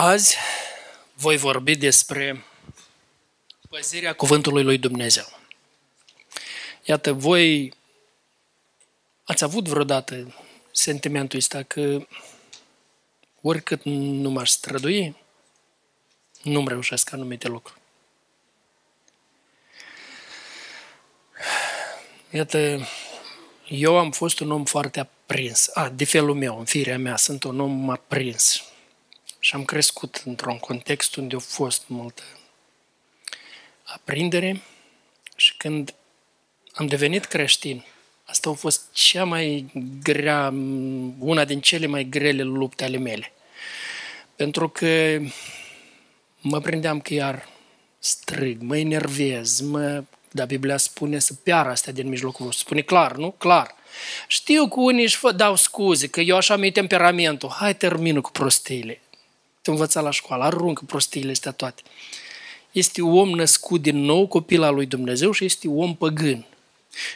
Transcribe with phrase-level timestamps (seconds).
[0.00, 0.36] Azi
[1.14, 2.44] voi vorbi despre
[3.68, 5.24] păzirea cuvântului lui Dumnezeu.
[6.84, 7.74] Iată, voi
[9.24, 10.34] ați avut vreodată
[10.72, 12.06] sentimentul ăsta că
[13.42, 15.16] oricât nu m-aș strădui,
[16.42, 17.80] nu-mi reușesc anumite lucruri.
[22.30, 22.88] Iată,
[23.68, 25.70] eu am fost un om foarte aprins.
[25.74, 28.67] A, de felul meu, în firea mea, sunt un om aprins.
[29.38, 32.22] Și am crescut într-un context unde a fost multă
[33.82, 34.62] aprindere
[35.36, 35.94] și când
[36.74, 37.84] am devenit creștin,
[38.24, 39.66] asta a fost cea mai
[40.02, 40.54] grea,
[41.18, 43.32] una din cele mai grele lupte ale mele.
[44.36, 45.18] Pentru că
[46.40, 47.48] mă prindeam că iar
[47.98, 50.04] strig, mă enervez, mă...
[50.30, 52.64] Dar Biblia spune să piară astea din mijlocul vostru.
[52.64, 53.30] Spune clar, nu?
[53.30, 53.74] Clar.
[54.26, 57.48] Știu că unii își dau scuze, că eu așa mi temperamentul.
[57.48, 59.00] Hai, termină cu prostiile
[59.68, 61.82] te învăța la școală, aruncă prostiile astea toate.
[62.70, 66.46] Este om născut din nou, copil al lui Dumnezeu și este om păgân.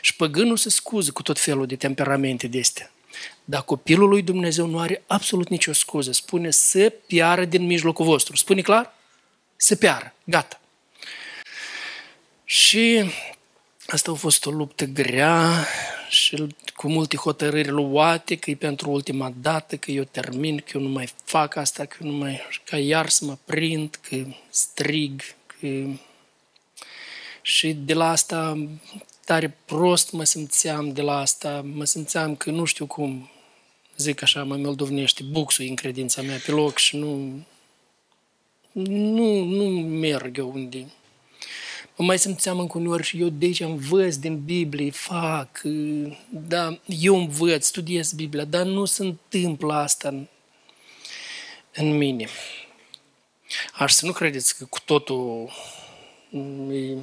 [0.01, 2.91] Și păgânul se scuză cu tot felul de temperamente de astea.
[3.45, 6.13] Dar copilul lui Dumnezeu nu are absolut nicio scuză.
[6.13, 8.37] Spune să piară din mijlocul vostru.
[8.37, 8.95] Spune clar?
[9.57, 10.15] Să piară.
[10.25, 10.61] Gata.
[12.45, 13.11] Și
[13.87, 15.67] asta a fost o luptă grea
[16.13, 16.47] și
[16.77, 20.89] cu multe hotărâri luate, că e pentru ultima dată, că eu termin, că eu nu
[20.89, 22.41] mai fac asta, că eu nu mai...
[22.65, 25.67] ca iar să mă prind, că strig, că...
[27.43, 28.69] Și de la asta
[29.25, 33.31] tare prost mă simțeam de la asta, mă simțeam că nu știu cum,
[33.97, 37.43] zic așa, mă moldovnește, buxul în credința mea pe loc și nu,
[38.73, 40.87] nu, nu merg eu unde
[41.97, 45.61] Mă mai simțeam încă uneori și eu de aici învăț din Biblie, fac,
[46.29, 50.27] da, eu învăț, studiez Biblia, dar nu se întâmplă asta în,
[51.75, 52.29] în mine.
[53.73, 55.51] Aș să nu credeți că cu totul...
[56.71, 56.97] E,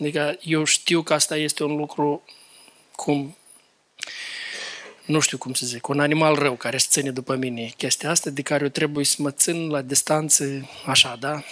[0.00, 2.22] adică eu știu că asta este un lucru
[2.94, 3.36] cum
[5.04, 8.30] nu știu cum să zic, un animal rău care se ține după mine chestia asta,
[8.30, 11.42] de care eu trebuie să mă țin la distanță așa, da?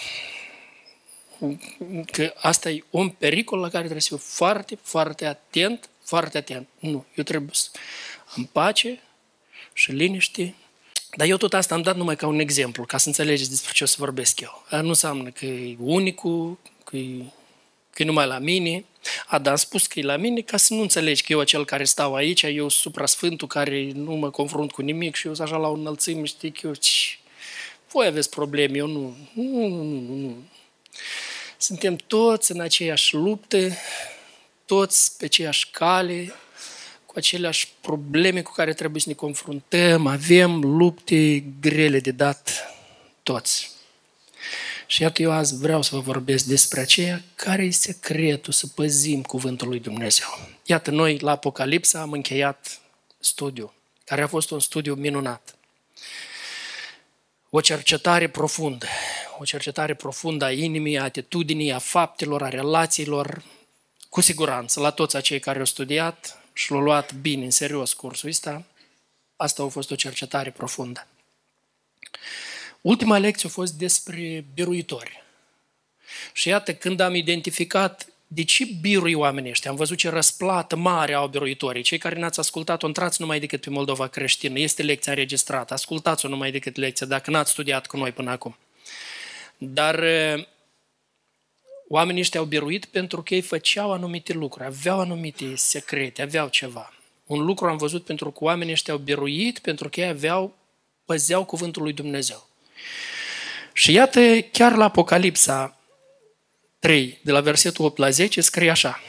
[2.11, 6.67] Că asta e un pericol la care trebuie să fiu foarte, foarte atent, foarte atent.
[6.79, 7.69] Nu, eu trebuie să
[8.35, 8.99] am pace
[9.73, 10.55] și liniște.
[11.15, 13.83] Dar eu tot asta am dat numai ca un exemplu, ca să înțelegeți despre ce
[13.83, 14.65] o să vorbesc eu.
[14.81, 17.23] Nu înseamnă că e unicul, că e,
[17.89, 18.85] că e numai la mine.
[19.27, 21.65] A, dar am spus că e la mine ca să nu înțelegi că eu acel
[21.65, 25.57] care stau aici, eu supra-sfântul care nu mă confrunt cu nimic și eu sunt așa
[25.57, 26.73] la o înălțime, știi că eu...
[27.91, 29.15] Voi aveți probleme, eu nu.
[29.33, 30.35] Nu, nu, nu, nu.
[31.57, 33.71] Suntem toți în aceeași luptă,
[34.65, 36.33] toți pe aceeași cale,
[37.05, 42.73] cu aceleași probleme cu care trebuie să ne confruntăm, avem lupte grele de dat
[43.23, 43.73] toți.
[44.87, 49.21] Și iată, eu azi vreau să vă vorbesc despre aceea care e secretul să păzim
[49.21, 50.27] cuvântul lui Dumnezeu.
[50.65, 52.79] Iată, noi la Apocalipsa am încheiat
[53.19, 53.73] studiu,
[54.03, 55.55] care a fost un studiu minunat.
[57.49, 58.87] O cercetare profundă,
[59.39, 63.43] o cercetare profundă a inimii, a atitudinii, a faptelor, a relațiilor,
[64.09, 68.29] cu siguranță, la toți acei care au studiat și l-au luat bine, în serios cursul
[68.29, 68.65] ăsta,
[69.35, 71.07] asta a fost o cercetare profundă.
[72.81, 75.23] Ultima lecție a fost despre biruitori.
[76.33, 79.71] Și iată, când am identificat de ce birui oamenii ăștia?
[79.71, 81.83] Am văzut ce răsplată mare au biruitorii.
[81.83, 84.59] Cei care n-ați ascultat-o, intrați numai decât pe Moldova creștină.
[84.59, 85.73] Este lecția înregistrată.
[85.73, 88.57] Ascultați-o numai decât lecția, dacă n-ați studiat cu noi până acum.
[89.73, 90.03] Dar
[91.87, 96.93] oamenii ăștia au biruit pentru că ei făceau anumite lucruri, aveau anumite secrete, aveau ceva.
[97.25, 100.55] Un lucru am văzut pentru că oamenii ăștia au biruit pentru că ei aveau,
[101.05, 102.47] păzeau cuvântul lui Dumnezeu.
[103.73, 105.77] Și iată, chiar la Apocalipsa
[106.79, 109.01] 3, de la versetul 8 la 10, scrie așa.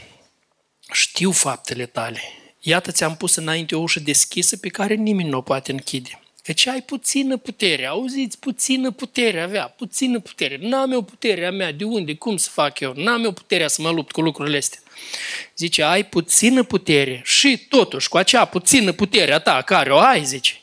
[0.92, 2.20] Știu faptele tale.
[2.60, 6.20] Iată ți-am pus înainte o ușă deschisă pe care nimeni nu o poate închide.
[6.46, 10.58] Căci ai puțină putere, auziți, puțină putere avea, puțină putere.
[10.60, 12.92] N-am eu puterea mea, de unde, cum să fac eu?
[12.96, 14.80] N-am eu puterea să mă lupt cu lucrurile astea.
[15.56, 20.24] Zice, ai puțină putere și totuși cu acea puțină putere a ta care o ai,
[20.24, 20.60] zice,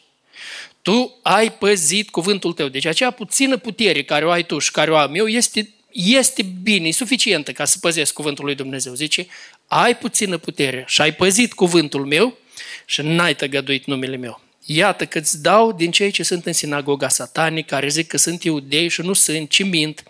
[0.81, 2.68] tu ai păzit cuvântul tău.
[2.68, 6.42] Deci acea puțină putere care o ai tu și care o am eu este, este
[6.62, 8.94] bine, e suficientă ca să păzesc cuvântul lui Dumnezeu.
[8.94, 9.28] Zice,
[9.68, 12.38] ai puțină putere și ai păzit cuvântul meu
[12.86, 14.43] și n-ai tăgăduit numele meu.
[14.65, 18.44] Iată că îți dau din cei ce sunt în sinagoga satanică, care zic că sunt
[18.44, 20.04] iudei și nu sunt, ci mint.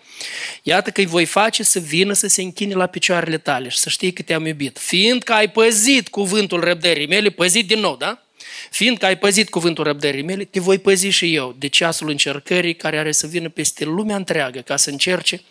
[0.62, 3.88] Iată că îi voi face să vină să se închine la picioarele tale și să
[3.88, 4.78] știi că te-am iubit.
[4.78, 8.23] Fiindcă ai păzit cuvântul răbdării mele, păzit din nou, da?
[8.70, 12.98] Fiindcă ai păzit cuvântul răbdării mele, te voi păzi și eu de ceasul încercării care
[12.98, 15.42] are să vină peste lumea întreagă ca să încerce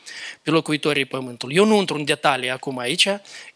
[0.41, 1.55] pe locuitorii pământului.
[1.55, 3.07] Eu nu intru în detalii acum aici,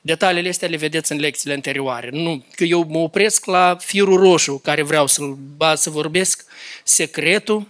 [0.01, 2.09] detaliile astea le vedeți în lecțiile anterioare.
[2.11, 5.37] Nu, că eu mă opresc la firul roșu care vreau să-l
[5.75, 6.45] să vorbesc,
[6.83, 7.67] secretul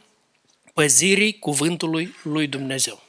[0.73, 3.03] păzirii cuvântului lui Dumnezeu.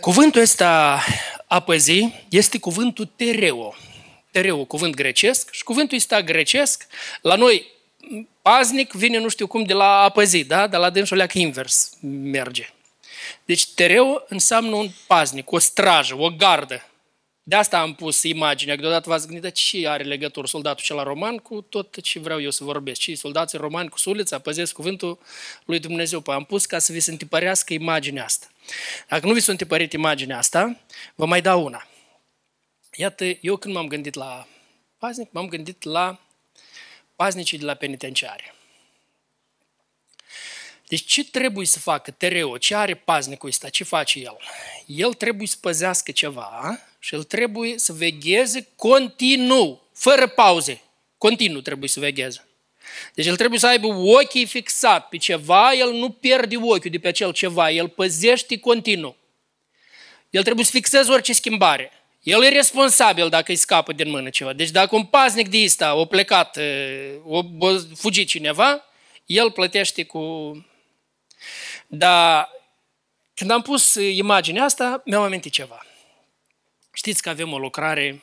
[0.00, 1.02] Cuvântul ăsta
[1.46, 3.74] a păzi este cuvântul tereo
[4.32, 6.86] tereu, cuvânt grecesc, și cuvântul ăsta grecesc,
[7.20, 7.66] la noi
[8.42, 10.66] paznic vine nu știu cum de la a păzi, da?
[10.66, 12.68] de la dânsul leac invers merge.
[13.44, 16.86] Deci tereu înseamnă un paznic, o strajă, o gardă.
[17.44, 21.36] De asta am pus imaginea, că deodată v-ați gândit ce are legătură soldatul cel roman
[21.36, 23.00] cu tot ce vreau eu să vorbesc.
[23.00, 25.18] Și soldații romani cu sulița păzesc cuvântul
[25.64, 26.20] lui Dumnezeu.
[26.20, 28.46] Păi am pus ca să vi se întipărească imaginea asta.
[29.08, 30.76] Dacă nu vi s-a întipărit imaginea asta,
[31.14, 31.86] vă mai dau una.
[32.96, 34.46] Iată, eu când m-am gândit la
[34.98, 36.20] paznic, m-am gândit la
[37.16, 38.54] paznicii de la penitenciare.
[40.86, 42.58] Deci ce trebuie să facă Tereo?
[42.58, 43.68] Ce are paznicul ăsta?
[43.68, 44.36] Ce face el?
[44.86, 50.80] El trebuie să păzească ceva și el trebuie să vegheze continuu, fără pauze.
[51.18, 52.46] Continuu trebuie să vegheze.
[53.14, 57.08] Deci el trebuie să aibă ochii fixat pe ceva, el nu pierde ochiul de pe
[57.08, 59.16] acel ceva, el păzește continuu.
[60.30, 61.92] El trebuie să fixeze orice schimbare.
[62.22, 64.52] El e responsabil dacă îi scapă din mână ceva.
[64.52, 67.46] Deci dacă un paznic de ăsta a plecat, a
[67.94, 68.84] fugit cineva,
[69.26, 70.20] el plătește cu...
[71.86, 72.48] Dar
[73.34, 75.86] când am pus imaginea asta, mi-am amintit ceva.
[76.92, 78.22] Știți că avem o lucrare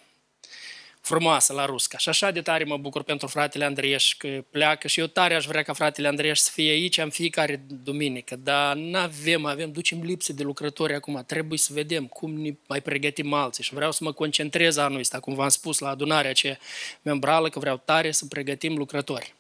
[1.10, 1.98] frumoasă la Rusca.
[1.98, 5.46] Și așa de tare mă bucur pentru fratele Andrieș că pleacă și eu tare aș
[5.46, 10.02] vrea ca fratele Andrieș să fie aici în fiecare duminică, dar nu avem, avem, ducem
[10.02, 14.04] lipsă de lucrători acum, trebuie să vedem cum ne mai pregătim alții și vreau să
[14.04, 16.60] mă concentrez anul ăsta, cum v-am spus la adunarea ce
[17.02, 19.34] membrală, că vreau tare să pregătim lucrători.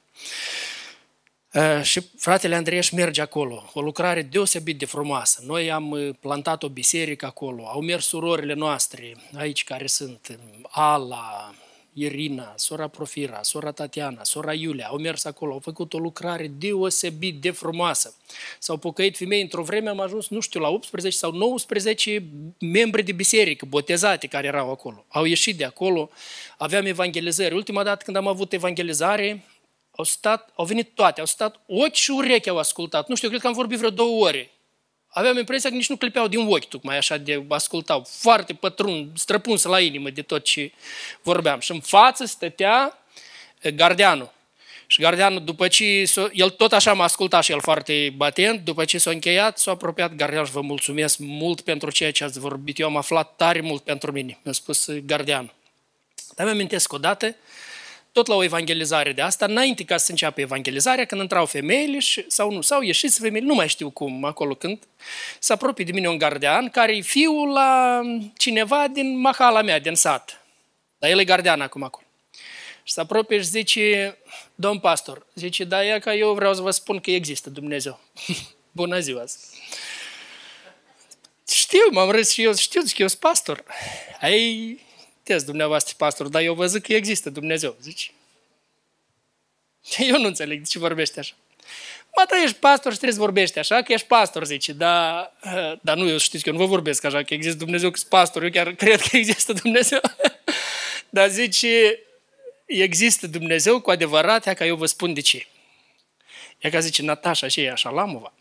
[1.53, 5.41] Uh, și fratele Andrieș merge acolo, o lucrare deosebit de frumoasă.
[5.45, 11.53] Noi am uh, plantat o biserică acolo, au mers surorile noastre aici care sunt Ala,
[11.93, 17.41] Irina, sora Profira, sora Tatiana, sora Iulia, au mers acolo, au făcut o lucrare deosebit
[17.41, 18.15] de frumoasă.
[18.59, 22.23] S-au pocăit femei, într-o vreme am ajuns, nu știu, la 18 sau 19
[22.59, 25.05] membri de biserică, botezate care erau acolo.
[25.07, 26.09] Au ieșit de acolo,
[26.57, 27.55] aveam evangelizări.
[27.55, 29.43] Ultima dată când am avut evangelizare,
[29.99, 33.07] au stat, au venit toate, au stat ochi și urechi au ascultat.
[33.07, 34.51] Nu știu, cred că am vorbit vreo două ore.
[35.07, 38.03] Aveam impresia că nici nu clipeau din ochi, tocmai așa de ascultau.
[38.09, 40.71] Foarte pătrun, străpuns la inimă de tot ce
[41.21, 41.59] vorbeam.
[41.59, 42.97] Și în față stătea
[43.75, 44.31] gardeanul.
[44.87, 46.03] Și gardeanul, după ce,
[46.33, 50.15] el tot așa m-a ascultat și el foarte batent, după ce s-a încheiat, s-a apropiat
[50.15, 52.79] gardeanul și vă mulțumesc mult pentru ceea ce ați vorbit.
[52.79, 55.53] Eu am aflat tare mult pentru mine, mi-a spus gardeanul.
[56.35, 57.35] Dar mi amintesc odată,
[58.11, 62.25] tot la o evangelizare de asta, înainte ca să înceapă evangelizarea, când intrau femeile și,
[62.27, 64.87] sau nu, sau ieșit femeile, nu mai știu cum, acolo când,
[65.39, 68.01] se apropie de mine un gardean care e fiul la
[68.37, 70.45] cineva din mahala mea, din sat.
[70.97, 72.05] Dar el e gardean acum acolo.
[72.83, 74.17] Și se apropie și zice,
[74.55, 77.99] domn pastor, zice, da, e că eu vreau să vă spun că există Dumnezeu.
[78.71, 79.23] Bună ziua!
[81.47, 83.63] Știu, m-am râs și eu, știu că eu sunt pastor.
[84.21, 84.79] Ai,
[85.29, 87.75] puteți dumneavoastră, pastor, dar eu văzut că există Dumnezeu.
[87.81, 88.13] Zici,
[89.97, 91.33] eu nu înțeleg de ce vorbește așa.
[92.15, 95.33] Mă, da, ești pastor și trebuie să vorbești așa, că ești pastor, zice, dar,
[95.81, 98.09] dar nu, eu știți că eu nu vă vorbesc așa, că există Dumnezeu, că sunt
[98.09, 99.99] pastor, eu chiar cred că există Dumnezeu.
[101.09, 101.99] dar zice,
[102.65, 105.47] există Dumnezeu cu adevărat, ca eu vă spun de ce.
[106.57, 108.33] E ca zice Natasha și ea, așa, Lamova.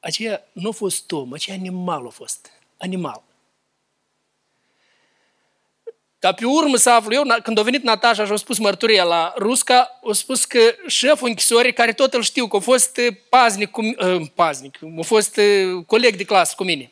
[0.00, 2.50] Aceea nu a fost om, aceea animal a fost.
[2.78, 3.22] Animal.
[6.24, 9.34] Dar pe urmă să aflu eu, când a venit Natasha și a spus mărturia la
[9.38, 13.70] Rusca, a spus că șeful închisorii, care tot îl știu, că a fost eh, paznic,
[13.70, 16.90] cu, uh, paznic, a fost uh, coleg de clasă cu mine.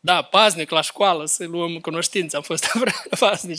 [0.00, 2.66] Da, paznic la școală, să luăm cunoștință, am fost
[3.18, 3.58] paznic.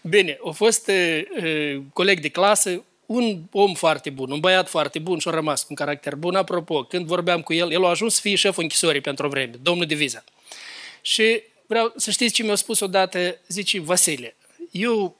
[0.00, 5.18] Bine, a fost uh, coleg de clasă, un om foarte bun, un băiat foarte bun
[5.18, 6.34] și a rămas cu un caracter bun.
[6.34, 9.52] Apropo, când vorbeam cu el, el a ajuns să fie șeful închisorii pentru o vreme,
[9.62, 10.24] domnul Diviza.
[11.02, 14.36] Și vreau să știți ce mi-a spus odată, zice Vasile,
[14.70, 15.16] eu,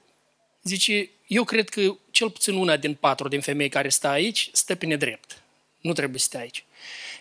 [0.62, 1.80] zice, eu cred că
[2.10, 5.42] cel puțin una din patru din femei care stă aici stă pe nedrept.
[5.80, 6.64] Nu trebuie să stea aici.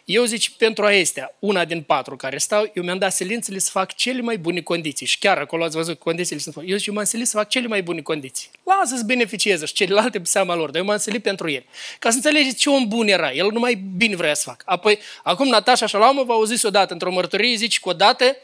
[0.05, 3.95] Eu zic, pentru astea, una din patru care stau, eu mi-am dat silințele să fac
[3.95, 5.05] cele mai bune condiții.
[5.05, 7.67] Și chiar acolo ați văzut condițiile sunt Eu zic, eu m-am silit să fac cele
[7.67, 8.49] mai bune condiții.
[8.63, 11.63] Lasă să beneficieze și celelalte pe seama lor, dar eu m-am silit pentru el.
[11.99, 13.31] Ca să înțelegeți ce om bun era.
[13.31, 14.61] El numai bine vrea să fac.
[14.65, 18.37] Apoi, acum Natasha Shalamova a zis odată într-o mărturie, zice că odată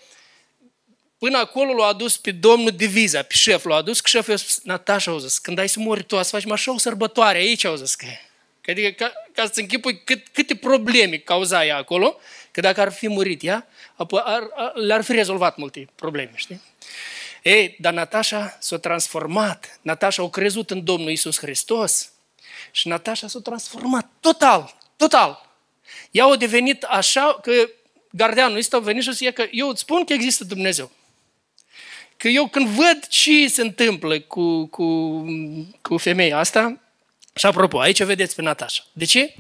[1.18, 4.60] Până acolo l-a adus pe domnul diviza, pe șef, l-a adus, că șeful a spus,
[4.64, 7.76] Natasha, au zis, când ai să mori tu, să faci așa o sărbătoare, aici au
[7.76, 8.06] zis că
[8.68, 12.20] Adică ca, ca să închipui cât, câte probleme cauza ea acolo,
[12.52, 16.62] că dacă ar fi murit ea, apoi ar, ar, le-ar fi rezolvat multe probleme, știi?
[17.44, 19.80] Ei, dar Natasha s-a transformat.
[19.82, 22.12] Natasha a crezut în Domnul Isus Hristos
[22.72, 25.50] și Natasha s-a transformat total, total.
[26.12, 27.52] Ea a devenit așa că
[28.12, 30.92] gardianul ăsta a venit și a zis că eu îți spun că există Dumnezeu.
[32.18, 35.26] Că eu când văd ce se întâmplă cu, cu,
[35.82, 36.82] cu femeia asta,
[37.38, 38.84] și apropo, aici vedeți pe Natasha.
[38.94, 39.34] De ce?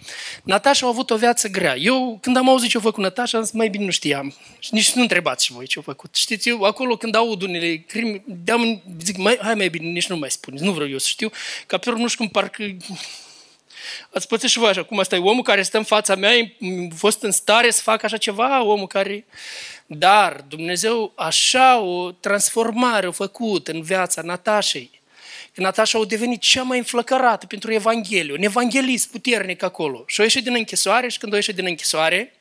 [0.43, 1.75] Natasha a avut o viață grea.
[1.77, 4.33] Eu, când am auzit ce-a făcut Natasha, mai bine nu știam.
[4.59, 6.15] Și nici nu întrebați și voi ce-a făcut.
[6.15, 8.23] Știți, eu acolo când aud unele crime,
[9.03, 11.31] zic, mai, hai mai bine, nici nu mai spuneți, nu vreau eu să știu,
[11.67, 12.63] ca pe urmă nu știu cum parcă
[14.13, 16.95] Ați pățit și voi așa, cum asta e omul care stă în fața mea, a
[16.95, 19.25] fost în stare să facă așa ceva, omul care...
[19.89, 25.01] Dar Dumnezeu așa o transformare a făcut în viața Natașei,
[25.53, 30.03] că Natasha a devenit cea mai înflăcărată pentru Evanghelie, un evanghelist puternic acolo.
[30.07, 32.33] Și a ieșit din închisoare și când a ieșit din închisoare,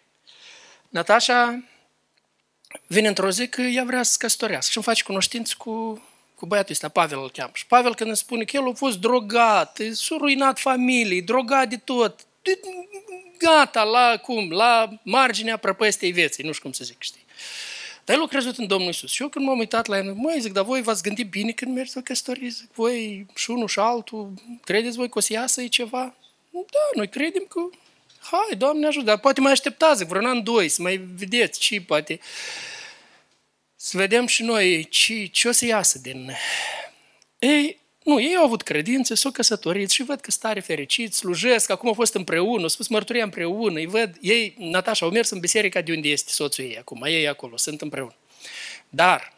[0.89, 1.65] Natasha
[2.87, 6.03] vine într-o zi că ea vrea să se căsătorească și îmi face cunoștință cu,
[6.37, 7.51] cu băiatul ăsta, Pavel îl cheamă.
[7.55, 11.77] Și Pavel când îmi spune că el a fost drogat, s-a ruinat familiei, drogat de
[11.77, 12.21] tot,
[13.39, 17.25] gata, la cum, la marginea prăpăstei vieții, nu știu cum să zic, știi.
[18.05, 19.11] Dar el a crezut în Domnul Isus.
[19.11, 21.75] Și eu când m-am uitat la el, măi, zic, dar voi v-ați gândit bine când
[21.75, 22.57] mergeți să căsătoriți?
[22.57, 24.33] Zic, voi și unul și altul,
[24.65, 26.15] credeți voi că o să iasă e ceva?
[26.51, 27.61] Da, noi credem că,
[28.21, 31.81] hai, Doamne ajută, dar poate mai așteptați, zic, vreun an, doi, să mai vedeți ce
[31.81, 32.21] poate,
[33.87, 36.37] să vedem și noi ce, ce o să iasă din...
[37.39, 41.89] Ei, nu, ei au avut credință, s-au căsătorit și văd că stare fericit, slujesc, acum
[41.89, 45.81] au fost împreună, au spus mărturia împreună, îi văd, ei, Natasha, au mers în biserica
[45.81, 48.15] de unde este soțul ei acum, ei acolo, sunt împreună.
[48.89, 49.33] Dar,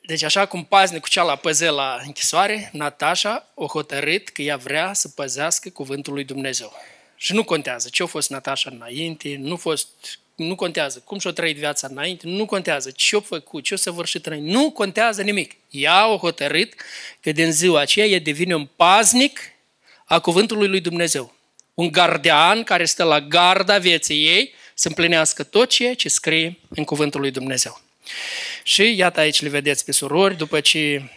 [0.00, 4.92] deci așa cum paznicul cea la păze la închisoare, Natasha o hotărât că ea vrea
[4.92, 6.72] să păzească cuvântul lui Dumnezeu.
[7.18, 9.88] Și nu contează ce a fost Natasha înainte, nu a fost
[10.44, 14.70] nu contează cum și-o trăit viața înainte, nu contează ce-o făcut, ce-o săvârșit înainte, nu
[14.70, 15.56] contează nimic.
[15.70, 16.74] Ea o hotărât
[17.20, 19.40] că din ziua aceea ea devine un paznic
[20.04, 21.34] a cuvântului lui Dumnezeu.
[21.74, 26.84] Un gardian care stă la garda vieții ei să împlinească tot ceea ce scrie în
[26.84, 27.80] cuvântul lui Dumnezeu.
[28.62, 31.10] Și iată aici le vedeți pe surori, după ce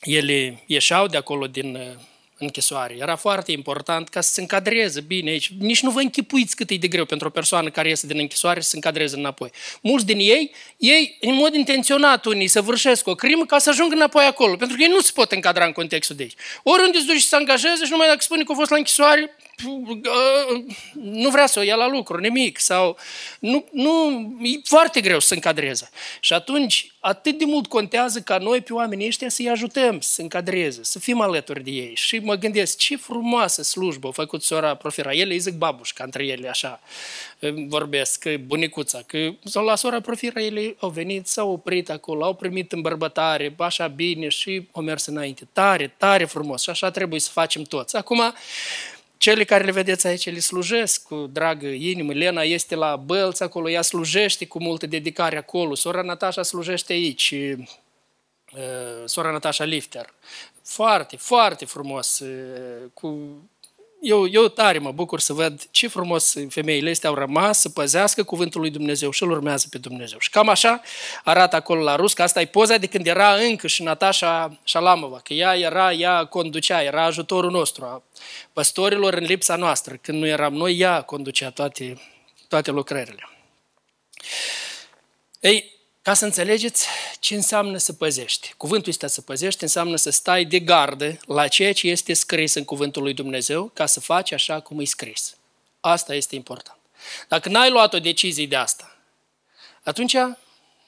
[0.00, 1.98] ele ieșeau de acolo din
[2.38, 2.96] închisoare.
[2.98, 5.52] Era foarte important ca să se încadreze bine aici.
[5.58, 8.60] Nici nu vă închipuiți cât e de greu pentru o persoană care iese din închisoare
[8.60, 9.50] să se încadreze înapoi.
[9.80, 13.94] Mulți din ei, ei, în mod intenționat, unii să vârșesc o crimă ca să ajungă
[13.94, 16.34] înapoi acolo, pentru că ei nu se pot încadra în contextul de aici.
[16.62, 19.36] Oriunde se duce să se angajeze și numai dacă spune că a fost la închisoare,
[20.92, 22.58] nu vrea să o ia la lucru, nimic.
[22.58, 22.96] Sau
[23.38, 25.90] nu, nu, e foarte greu să se încadreze.
[26.20, 30.22] Și atunci, atât de mult contează ca noi pe oamenii ăștia să-i ajutăm să se
[30.22, 31.92] încadreze, să fim alături de ei.
[31.94, 35.12] Și mă gândesc, ce frumoasă slujbă a făcut sora Profira.
[35.12, 36.80] Ele îi zic babușca între ele, așa
[37.68, 42.34] vorbesc, că bunicuța, că sau la sora Profira ele au venit, s-au oprit acolo, au
[42.34, 45.48] primit îmbărbătare, așa bine și au mers înainte.
[45.52, 47.96] Tare, tare frumos și așa trebuie să facem toți.
[47.96, 48.34] Acum,
[49.16, 52.12] cele care le vedeți aici, le slujesc cu dragă inimă.
[52.12, 55.74] Lena este la Bălți acolo, ea slujește cu multă dedicare acolo.
[55.74, 57.34] Sora Natasha slujește aici,
[59.04, 60.14] sora Natasha Lifter.
[60.62, 62.22] Foarte, foarte frumos,
[62.94, 63.40] cu
[64.00, 68.24] eu, eu tare mă bucur să văd ce frumos femeile astea au rămas să păzească
[68.24, 70.18] cuvântul lui Dumnezeu și îl urmează pe Dumnezeu.
[70.18, 70.80] Și cam așa
[71.24, 75.20] arată acolo la rus, că asta e poza de când era încă și Natasha Shalamova,
[75.22, 78.02] că ea era, ea conducea, era ajutorul nostru, a
[78.52, 79.98] păstorilor în lipsa noastră.
[80.00, 82.00] Când nu eram noi, ea conducea toate,
[82.48, 83.28] toate lucrările.
[85.40, 85.75] Ei,
[86.06, 86.86] ca să înțelegeți
[87.20, 88.54] ce înseamnă să păzești.
[88.56, 92.64] Cuvântul ăsta să păzești înseamnă să stai de gardă la ceea ce este scris în
[92.64, 95.36] cuvântul lui Dumnezeu ca să faci așa cum e scris.
[95.80, 96.78] Asta este important.
[97.28, 98.96] Dacă n-ai luat o decizie de asta,
[99.82, 100.16] atunci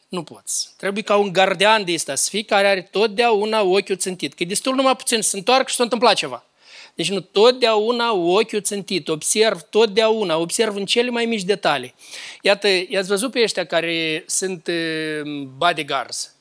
[0.08, 0.68] nu poți.
[0.76, 4.34] Trebuie ca un gardian de ăsta să fii care are totdeauna ochiul țintit.
[4.34, 6.44] Că e destul numai puțin să se întoarcă și s-a întâmplat ceva.
[6.98, 11.94] Deci nu totdeauna ochiul țintit, observ totdeauna, observ în cele mai mici detalii.
[12.42, 16.37] Iată, i-ați văzut pe ăștia care sunt uh, bodyguards.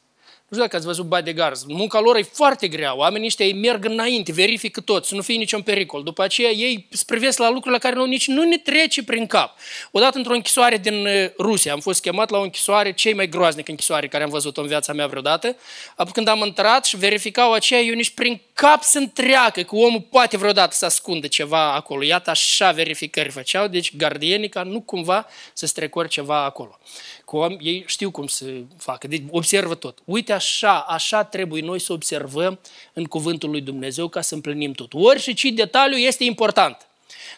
[0.49, 1.63] Nu știu dacă ați văzut bodyguards.
[1.67, 2.95] Munca lor e foarte grea.
[2.95, 6.03] Oamenii ăștia ei merg înainte, verifică tot, să nu fie niciun pericol.
[6.03, 9.25] După aceea ei se privesc la lucruri la care nu, nici nu ne trece prin
[9.25, 9.57] cap.
[9.91, 13.67] Odată într-o închisoare din uh, Rusia, am fost chemat la o închisoare, cei mai groaznic
[13.67, 15.55] închisoare care am văzut în viața mea vreodată.
[15.95, 20.07] Apoi când am intrat și verificau aceea, eu nici prin cap să întreacă că omul
[20.09, 22.03] poate vreodată să ascundă ceva acolo.
[22.03, 26.79] Iată așa verificări făceau, deci gardienii ca nu cumva să strecori ceva acolo
[27.27, 28.45] cum, ei știu cum să
[28.77, 29.97] facă, deci observă tot.
[30.05, 32.59] Uite așa, așa trebuie noi să observăm
[32.93, 34.93] în cuvântul lui Dumnezeu ca să împlinim tot.
[34.93, 36.87] Ori și ce detaliu este important.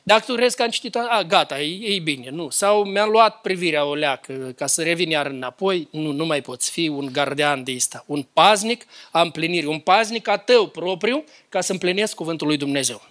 [0.04, 2.50] Dacă tu crezi că am citit, a, gata, e, e bine, nu.
[2.50, 6.72] Sau mi-am luat privirea o leacă ca să revin iar înapoi, nu, nu mai poți
[6.72, 8.04] fi un gardian de ăsta.
[8.08, 13.02] Un paznic a împlinirii, un paznic a tău propriu ca să împlinesc cuvântul lui Dumnezeu.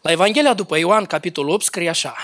[0.00, 2.16] La Evanghelia după Ioan, capitolul 8, scrie așa.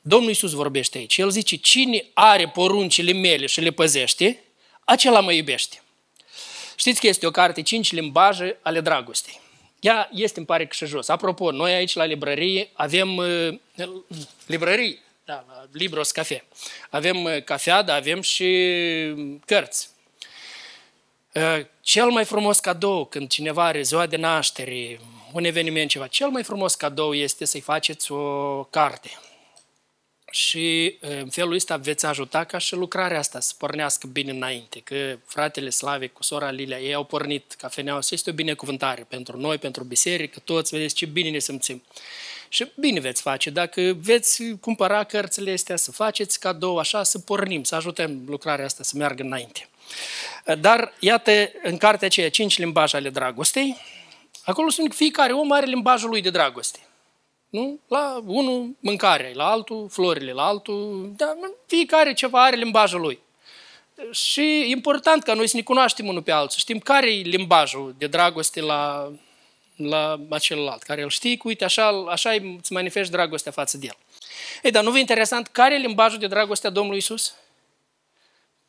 [0.00, 1.16] Domnul Iisus vorbește aici.
[1.16, 4.42] El zice, cine are poruncile mele și le păzește,
[4.84, 5.82] acela mă iubește.
[6.76, 9.40] Știți că este o carte, cinci limbaje ale dragostei.
[9.80, 11.08] Ea este, îmi pare că și jos.
[11.08, 13.48] Apropo, noi aici la librărie avem uh,
[14.46, 16.44] librărie, da, la Libros Cafe.
[16.90, 18.44] Avem uh, cafea, dar avem și
[19.16, 19.88] uh, cărți.
[21.34, 25.00] Uh, cel mai frumos cadou când cineva are ziua de naștere,
[25.32, 29.10] un eveniment, ceva, cel mai frumos cadou este să-i faceți o carte
[30.30, 34.80] și în felul ăsta veți ajuta ca și lucrarea asta să pornească bine înainte.
[34.80, 39.36] Că fratele Slave cu sora Lilia, ei au pornit cafeneaua și este o binecuvântare pentru
[39.36, 41.82] noi, pentru biserică, toți, vedeți ce bine ne simțim.
[42.48, 47.62] Și bine veți face, dacă veți cumpăra cărțile astea, să faceți cadou așa, să pornim,
[47.62, 49.68] să ajutăm lucrarea asta să meargă înainte.
[50.58, 53.76] Dar, iată, în cartea aceea, cinci limbaje ale dragostei,
[54.44, 56.78] acolo spune că fiecare om are limbajul lui de dragoste.
[57.50, 57.78] Nu?
[57.88, 61.12] La unul mâncarea, la altul florile, la altul...
[61.16, 63.18] Da, fiecare ceva are limbajul lui.
[64.10, 67.94] Și important ca noi să ne cunoaștem unul pe altul, să știm care e limbajul
[67.98, 69.12] de dragoste la,
[69.76, 73.96] la celălalt, care îl știi, că uite, așa, așa îți manifesti dragostea față de el.
[74.62, 77.34] Ei, dar nu vă interesant care e limbajul de dragoste a Domnului Isus?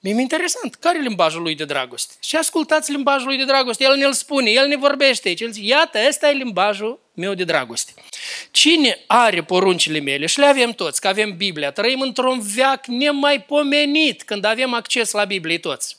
[0.04, 0.76] Mi-e interesant.
[0.76, 2.14] Care e limbajul lui de dragoste?
[2.20, 3.84] Și ascultați limbajul lui de dragoste.
[3.84, 5.42] El ne-l spune, el ne vorbește aici.
[5.42, 7.94] El zice, iată, ăsta e limbajul meu de dragoste.
[8.52, 14.24] Cine are poruncile mele, și le avem toți, că avem Biblia, trăim într-un veac nemaipomenit
[14.24, 15.98] când avem acces la Biblie toți.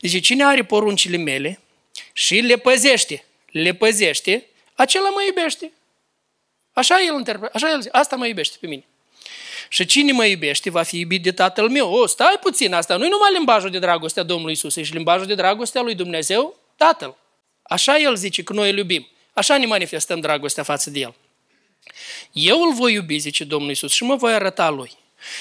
[0.00, 1.60] Deci cine are poruncile mele
[2.12, 5.72] și le păzește, le păzește, acela mă iubește.
[6.72, 8.84] Așa el interpretă, așa el zice, asta mă iubește pe mine.
[9.68, 11.92] Și cine mă iubește va fi iubit de Tatăl meu.
[11.92, 14.92] O, stai puțin, asta nu e numai limbajul de dragoste a Domnului Isus, e și
[14.92, 17.16] limbajul de dragoste a lui Dumnezeu, Tatăl.
[17.62, 19.08] Așa El zice că noi îl iubim.
[19.32, 21.14] Așa ne manifestăm dragostea față de El.
[22.32, 24.90] Eu îl voi iubi, zice Domnul Isus, și mă voi arăta lui.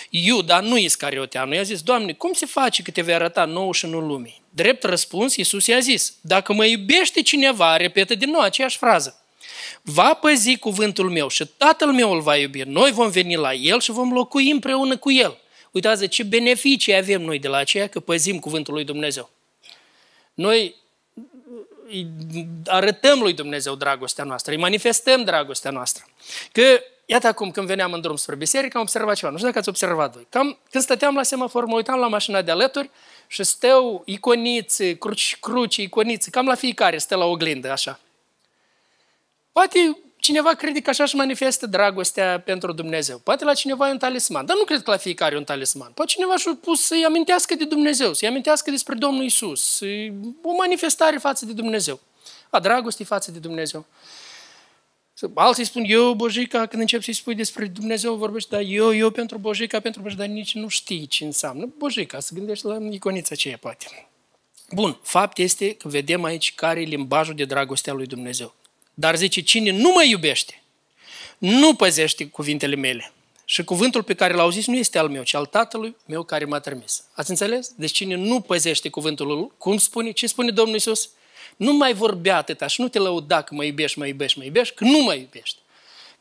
[0.10, 3.86] Iuda nu Iscarioteanu i-a zis, Doamne, cum se face că te vei arăta nou și
[3.86, 4.42] nu lumii?
[4.50, 9.22] Drept răspuns, Iisus i-a zis, dacă mă iubește cineva, repetă din nou aceeași frază,
[9.82, 12.62] va păzi cuvântul meu și tatăl meu îl va iubi.
[12.62, 15.38] Noi vom veni la el și vom locui împreună cu el.
[15.72, 19.30] Uitați ce beneficii avem noi de la aceea că păzim cuvântul lui Dumnezeu.
[20.34, 20.76] Noi
[22.66, 26.06] arătăm lui Dumnezeu dragostea noastră, îi manifestăm dragostea noastră.
[26.52, 26.62] Că,
[27.06, 29.32] iată acum, când veneam în drum spre biserică, am observat ceva.
[29.32, 30.28] Nu știu dacă ați observat voi.
[30.30, 32.90] Cam, când stăteam la semafor, mă uitam la mașina de alături
[33.28, 38.00] și stau iconițe, cruci, cruci, iconițe, cam la fiecare stă la oglindă, așa.
[39.58, 43.18] Poate cineva crede că așa își manifestă dragostea pentru Dumnezeu.
[43.18, 45.92] Poate la cineva e un talisman, dar nu cred că la fiecare e un talisman.
[45.92, 49.80] Poate cineva și-a pus să-i amintească de Dumnezeu, să-i amintească despre Domnul Isus,
[50.44, 52.00] o manifestare față de Dumnezeu,
[52.50, 53.86] a dragostei față de Dumnezeu.
[55.34, 59.38] Alții spun, eu, Bojica, când încep să-i spui despre Dumnezeu, vorbești, dar eu, eu pentru
[59.38, 61.70] Bojica, pentru Bojica, dar nici nu știi ce înseamnă.
[61.78, 64.08] Bojica, să gândești la iconița aceea, poate.
[64.72, 68.54] Bun, fapt este că vedem aici care e limbajul de dragoste a lui Dumnezeu.
[69.00, 70.64] Dar zice, cine nu mă iubește,
[71.38, 73.12] nu păzește cuvintele mele.
[73.46, 76.46] Și cuvântul pe care l-au zis nu este al meu, ci al tatălui meu care
[76.46, 77.04] m-a trimis.
[77.14, 77.72] Ați înțeles?
[77.76, 80.12] Deci cine nu păzește cuvântul lui, cum spune?
[80.12, 81.10] Ce spune Domnul Isus?
[81.56, 84.76] Nu mai vorbea atâta și nu te lăuda că mă iubești, mă iubești, mă iubești,
[84.76, 85.58] că nu mă iubești.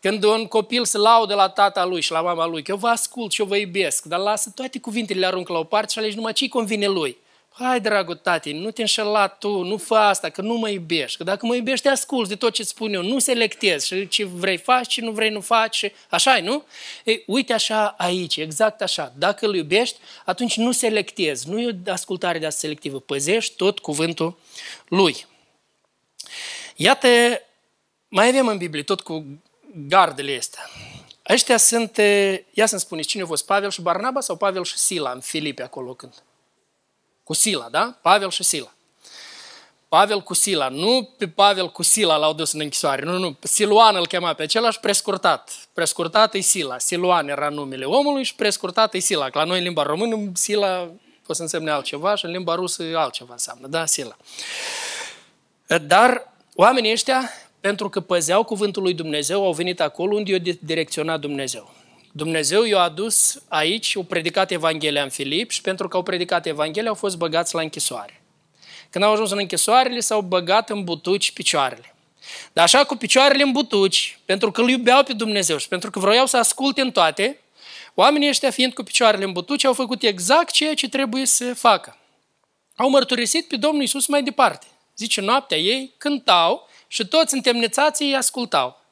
[0.00, 2.88] Când un copil se laudă la tata lui și la mama lui, că eu vă
[2.88, 5.98] ascult și eu vă iubesc, dar lasă toate cuvintele, le aruncă la o parte și
[5.98, 7.16] alegi numai ce convine lui.
[7.58, 11.16] Hai, dragul tati, nu te înșela tu, nu fă asta, că nu mă iubești.
[11.16, 14.56] Că dacă mă iubești, asculți de tot ce spun eu, nu selectezi și ce vrei
[14.56, 15.92] faci, ce nu vrei nu faci.
[16.10, 16.64] așa nu?
[17.04, 19.12] Ei, uite așa aici, exact așa.
[19.18, 21.48] Dacă îl iubești, atunci nu selectezi.
[21.48, 23.00] Nu e o ascultare de asta selectivă.
[23.00, 24.38] Păzești tot cuvântul
[24.88, 25.26] lui.
[26.76, 27.08] Iată,
[28.08, 29.24] mai avem în Biblie tot cu
[29.88, 30.70] gardele astea.
[31.28, 31.96] Ăștia sunt,
[32.52, 35.62] ia să-mi spuneți, cine a fost, Pavel și Barnaba sau Pavel și Sila în Filipe
[35.62, 36.25] acolo când?
[37.26, 37.98] Cu Sila, da?
[38.02, 38.72] Pavel și Sila.
[39.88, 43.96] Pavel cu Sila, nu pe Pavel cu Sila l-au dus în închisoare, nu, nu, Siluan
[43.96, 45.50] îl chema pe același prescurtat.
[45.72, 49.30] Prescurtat e Sila, Siluan era numele omului și prescurtat e Sila.
[49.30, 52.82] Că la noi în limba română Sila poate să însemne altceva și în limba rusă
[52.94, 54.16] altceva înseamnă, da, Sila.
[55.86, 61.20] Dar oamenii ăștia, pentru că păzeau cuvântul lui Dumnezeu, au venit acolo unde i-a direcționat
[61.20, 61.74] Dumnezeu.
[62.16, 66.88] Dumnezeu i-a adus aici, au predicat Evanghelia în Filip și pentru că au predicat Evanghelia
[66.88, 68.22] au fost băgați la închisoare.
[68.90, 71.94] Când au ajuns în închisoarele, s-au băgat în butuci picioarele.
[72.52, 75.98] Dar așa cu picioarele în butuci, pentru că îl iubeau pe Dumnezeu și pentru că
[75.98, 77.40] vroiau să asculte în toate,
[77.94, 81.96] oamenii ăștia fiind cu picioarele în butuci au făcut exact ceea ce trebuie să facă.
[82.76, 84.66] Au mărturisit pe Domnul Isus mai departe.
[84.96, 88.84] Zice, noaptea ei cântau și toți întemnițații îi ascultau.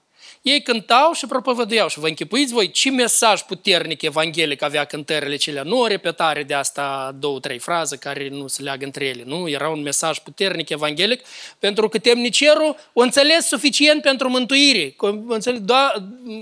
[0.45, 5.63] Ei cântau și propovăduiau și vă închipuiți voi ce mesaj puternic evanghelic avea cântările cele.
[5.63, 9.23] Nu o repetare de asta două, trei fraze care nu se leagă între ele.
[9.27, 11.25] Nu, era un mesaj puternic evanghelic
[11.59, 14.95] pentru că temnicerul o înțeles suficient pentru mântuire.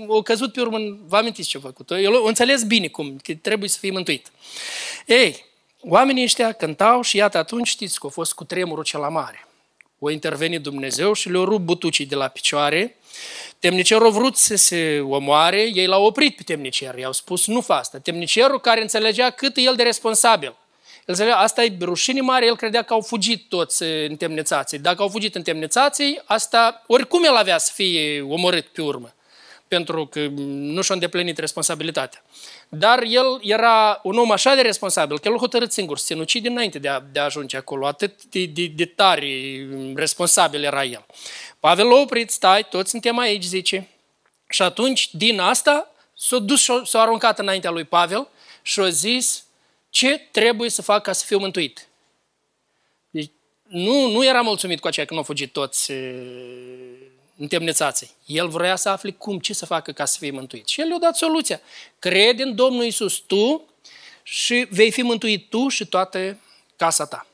[0.07, 1.91] O căzut pe urmă, vă amintiți ce a făcut?
[1.91, 4.31] El o înțeles bine cum, că trebuie să fie mântuit.
[5.05, 5.45] Ei,
[5.79, 9.47] oamenii ăștia cântau și iată atunci știți că a fost cu tremurul cel mare.
[9.99, 12.97] O intervenit Dumnezeu și le-a rupt butucii de la picioare
[13.59, 17.77] Temnicerul a vrut să se omoare, ei l-au oprit pe temnicer, i-au spus nu fa
[17.77, 17.97] asta.
[17.97, 20.47] Temnicerul care înțelegea cât e el de responsabil.
[20.47, 24.79] El înțelegea, asta e rușine mare, el credea că au fugit toți în temnițații.
[24.79, 29.13] Dacă au fugit în temnițații, asta, oricum el avea să fie omorât pe urmă,
[29.67, 32.23] pentru că nu și-a îndeplinit responsabilitatea.
[32.69, 36.41] Dar el era un om așa de responsabil că el a hotărât singur să se
[36.43, 37.87] înainte de a, de a ajunge acolo.
[37.87, 41.05] Atât de, de, de tare responsabil era el.
[41.63, 43.87] Pavel l-a oprit, stai, toți suntem aici, zice.
[44.49, 48.27] Și atunci, din asta, s-a dus și s-a aruncat înaintea lui Pavel
[48.61, 49.45] și a zis
[49.89, 51.87] ce trebuie să fac ca să fiu mântuit.
[53.09, 53.29] Deci,
[53.67, 55.91] nu, nu era mulțumit cu aceea că nu au fugit toți
[57.37, 58.09] întemnițații.
[58.25, 60.67] El vrea să afle cum, ce să facă ca să fie mântuit.
[60.67, 61.61] Și el le-a dat soluția.
[61.99, 63.69] Crede în Domnul Isus tu
[64.23, 66.37] și vei fi mântuit tu și toată
[66.75, 67.27] casa ta.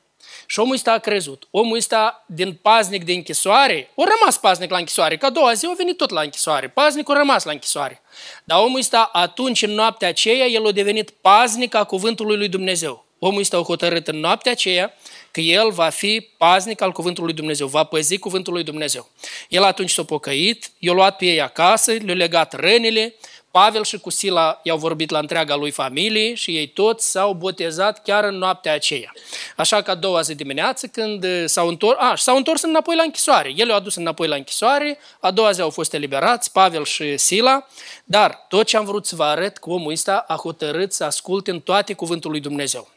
[0.51, 1.47] Și omul ăsta a crezut.
[1.51, 5.17] Omul ăsta, din paznic de închisoare, a rămas paznic la închisoare.
[5.17, 6.67] Ca a doua zi a venit tot la închisoare.
[6.67, 8.01] Paznic a rămas la închisoare.
[8.43, 13.05] Dar omul ăsta, atunci, în noaptea aceea, el a devenit paznic a cuvântului lui Dumnezeu.
[13.19, 14.93] Omul ăsta a hotărât în noaptea aceea
[15.31, 19.09] că el va fi paznic al cuvântului lui Dumnezeu, va păzi cuvântul lui Dumnezeu.
[19.49, 23.15] El atunci s-a pocăit, i-a luat pe ei acasă, le-a legat rănile,
[23.51, 28.01] Pavel și cu Sila i-au vorbit la întreaga lui familie și ei toți s-au botezat
[28.03, 29.11] chiar în noaptea aceea.
[29.55, 33.53] Așa că a doua zi dimineață când s-au întors, a, s-au întors înapoi la închisoare.
[33.55, 37.67] El le-au adus înapoi la închisoare, a doua zi au fost eliberați, Pavel și Sila,
[38.03, 41.51] dar tot ce am vrut să vă arăt că omul ăsta a hotărât să asculte
[41.51, 42.89] în toate cuvântul lui Dumnezeu.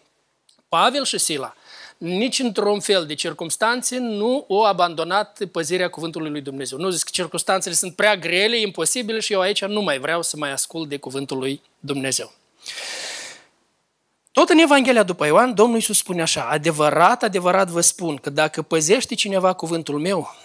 [0.69, 1.55] Pavel și Sila
[2.03, 6.79] nici într-un fel de circunstanțe nu o abandonat păzirea cuvântului lui Dumnezeu.
[6.79, 10.37] Nu zic că circunstanțele sunt prea grele, imposibile și eu aici nu mai vreau să
[10.37, 12.33] mai ascult de cuvântul lui Dumnezeu.
[14.33, 18.63] Tot în Evanghelia după Ioan, Domnul Iisus spune așa, adevărat, adevărat vă spun că dacă
[18.63, 20.37] păzește cineva cuvântul meu,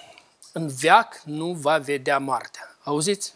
[0.51, 2.77] în veac nu va vedea moartea.
[2.83, 3.33] Auziți?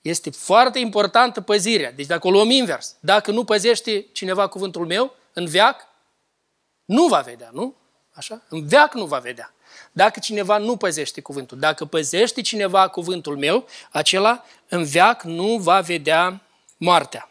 [0.00, 1.92] Este foarte importantă păzirea.
[1.92, 5.90] Deci dacă o luăm invers, dacă nu păzește cineva cuvântul meu, în veac
[6.92, 7.74] nu va vedea, nu?
[8.12, 8.42] Așa?
[8.48, 9.54] În veac nu va vedea.
[9.92, 15.80] Dacă cineva nu păzește cuvântul, dacă păzește cineva cuvântul meu, acela în veac nu va
[15.80, 16.40] vedea
[16.76, 17.30] moartea.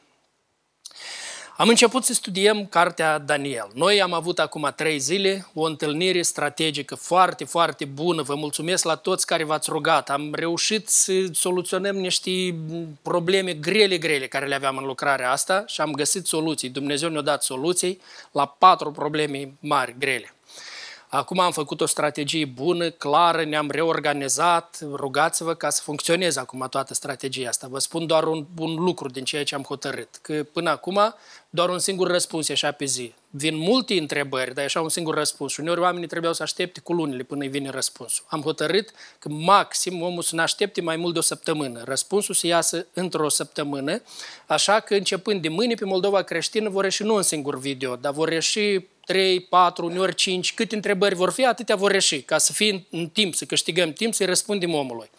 [1.62, 3.68] Am început să studiem cartea Daniel.
[3.74, 8.22] Noi am avut acum trei zile o întâlnire strategică foarte, foarte bună.
[8.22, 10.10] Vă mulțumesc la toți care v-ați rugat.
[10.10, 12.56] Am reușit să soluționăm niște
[13.02, 16.70] probleme grele, grele care le aveam în lucrarea asta și am găsit soluții.
[16.70, 20.34] Dumnezeu ne-a dat soluții la patru probleme mari, grele.
[21.14, 26.94] Acum am făcut o strategie bună, clară, ne-am reorganizat, rugați-vă ca să funcționeze acum toată
[26.94, 27.68] strategia asta.
[27.68, 31.00] Vă spun doar un, un lucru din ceea ce am hotărât, că până acum
[31.54, 33.14] doar un singur răspuns e așa pe zi.
[33.30, 35.52] Vin multe întrebări, dar e așa un singur răspuns.
[35.52, 38.26] Și uneori oamenii trebuiau să aștepte cu lunile până îi vine răspunsul.
[38.28, 41.84] Am hotărât că maxim omul să ne aștepte mai mult de o săptămână.
[41.86, 44.02] Răspunsul să iasă într-o săptămână,
[44.46, 48.14] așa că începând de mâine pe Moldova creștină vor ieși nu un singur video, dar
[48.14, 52.54] vor ieși 3, 4, uneori 5, câte întrebări vor fi, atâtea vor ieși, ca să
[52.54, 55.10] fie în timp, să câștigăm timp, să-i răspundem omului.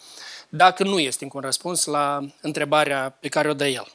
[0.49, 3.87] Dacă nu este încă un răspuns la întrebarea pe care o dă el.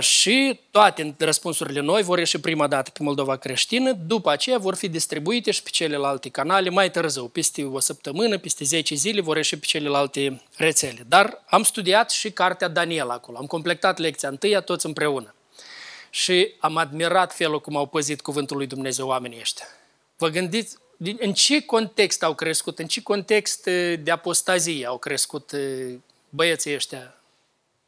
[0.00, 4.88] Și toate răspunsurile noi vor ieși prima dată pe Moldova Creștină, după aceea vor fi
[4.88, 9.56] distribuite și pe celelalte canale mai târziu, peste o săptămână, peste 10 zile vor ieși
[9.56, 11.04] pe celelalte rețele.
[11.08, 15.34] Dar am studiat și cartea Daniel acolo, am completat lecția întâia toți împreună
[16.10, 19.66] și am admirat felul cum au păzit cuvântul lui Dumnezeu oamenii ăștia.
[20.16, 20.76] Vă gândiți,
[21.18, 23.64] în ce context au crescut, în ce context
[23.98, 25.52] de apostazie au crescut
[26.28, 27.14] băieții ăștia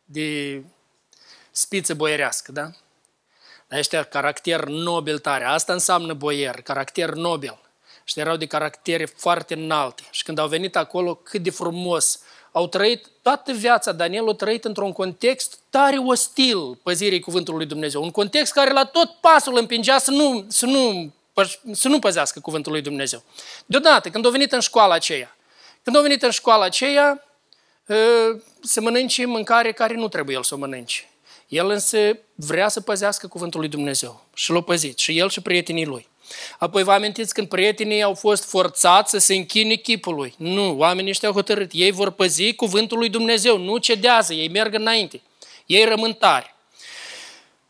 [0.05, 0.63] de
[1.53, 2.71] spiță boierească, da?
[3.71, 5.45] Ăștia caracter nobil tare.
[5.45, 7.59] Asta înseamnă boier, caracter nobil.
[8.05, 10.03] Și erau de caractere foarte înalte.
[10.11, 12.21] Și când au venit acolo, cât de frumos
[12.53, 18.03] au trăit toată viața, Daniel a trăit într-un context tare ostil păzirii cuvântului lui Dumnezeu.
[18.03, 21.13] Un context care la tot pasul împingea să nu, să nu,
[21.73, 23.23] să nu păzească cuvântul lui Dumnezeu.
[23.67, 25.37] Deodată, când a venit în școala aceea,
[25.83, 27.25] când a venit în școala aceea,
[27.89, 27.97] ă,
[28.63, 31.12] se mănânce mâncare care nu trebuie el să o mănânce.
[31.53, 31.99] El însă
[32.35, 36.09] vrea să păzească cuvântul lui Dumnezeu și l-a păzit, și el și prietenii lui.
[36.59, 40.35] Apoi vă amintiți când prietenii au fost forțați să se închine chipului.
[40.37, 41.71] Nu, oamenii ăștia au hotărât.
[41.73, 45.21] Ei vor păzi cuvântul lui Dumnezeu, nu cedează, ei merg înainte.
[45.67, 46.55] Ei rămân tari.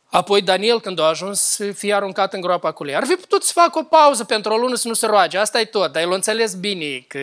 [0.07, 3.43] Apoi Daniel, când a ajuns să fie aruncat în groapa cu lei, ar fi putut
[3.43, 5.39] să facă o pauză pentru o lună să nu se roage.
[5.39, 7.19] Asta e tot, dar el a înțeles bine că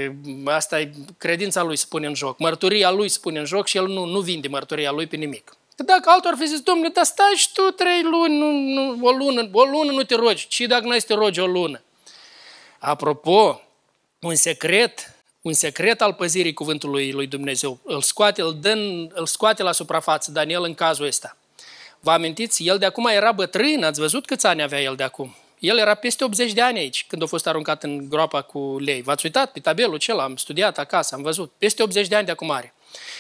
[0.46, 2.40] asta e credința lui să pune în joc.
[2.40, 5.54] Mărturia lui să pune în joc și el nu, nu vinde mărturia lui pe nimic.
[5.80, 9.08] Că dacă altul ar fi zis, domnule, dar stai și tu trei luni, nu, nu,
[9.08, 10.46] o lună, o lună nu te rogi.
[10.50, 11.82] Și dacă nu ai să te rogi o lună?
[12.80, 13.62] Apropo,
[14.20, 18.72] un secret, un secret al păzirii cuvântului lui Dumnezeu, îl scoate, îl, dă,
[19.14, 21.38] îl scoate la suprafață Daniel în cazul ăsta.
[22.00, 22.64] Vă amintiți?
[22.64, 25.36] El de acum era bătrân, ați văzut câți ani avea el de acum?
[25.60, 29.02] El era peste 80 de ani aici, când a fost aruncat în groapa cu lei.
[29.02, 31.52] V-ați uitat pe tabelul acela, am studiat acasă, am văzut.
[31.58, 32.74] Peste 80 de ani de acum are.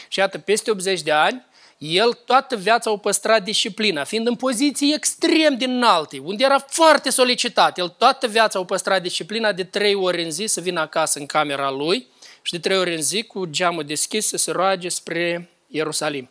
[0.07, 1.47] Și iată, peste 80 de ani,
[1.79, 7.09] el toată viața o păstrat disciplina, fiind în poziții extrem de înalte, unde era foarte
[7.09, 7.77] solicitat.
[7.77, 11.25] El toată viața o păstrat disciplina de trei ori în zi să vină acasă în
[11.25, 12.07] camera lui
[12.41, 16.29] și de trei ori în zi cu geamul deschis să se roage spre Ierusalim.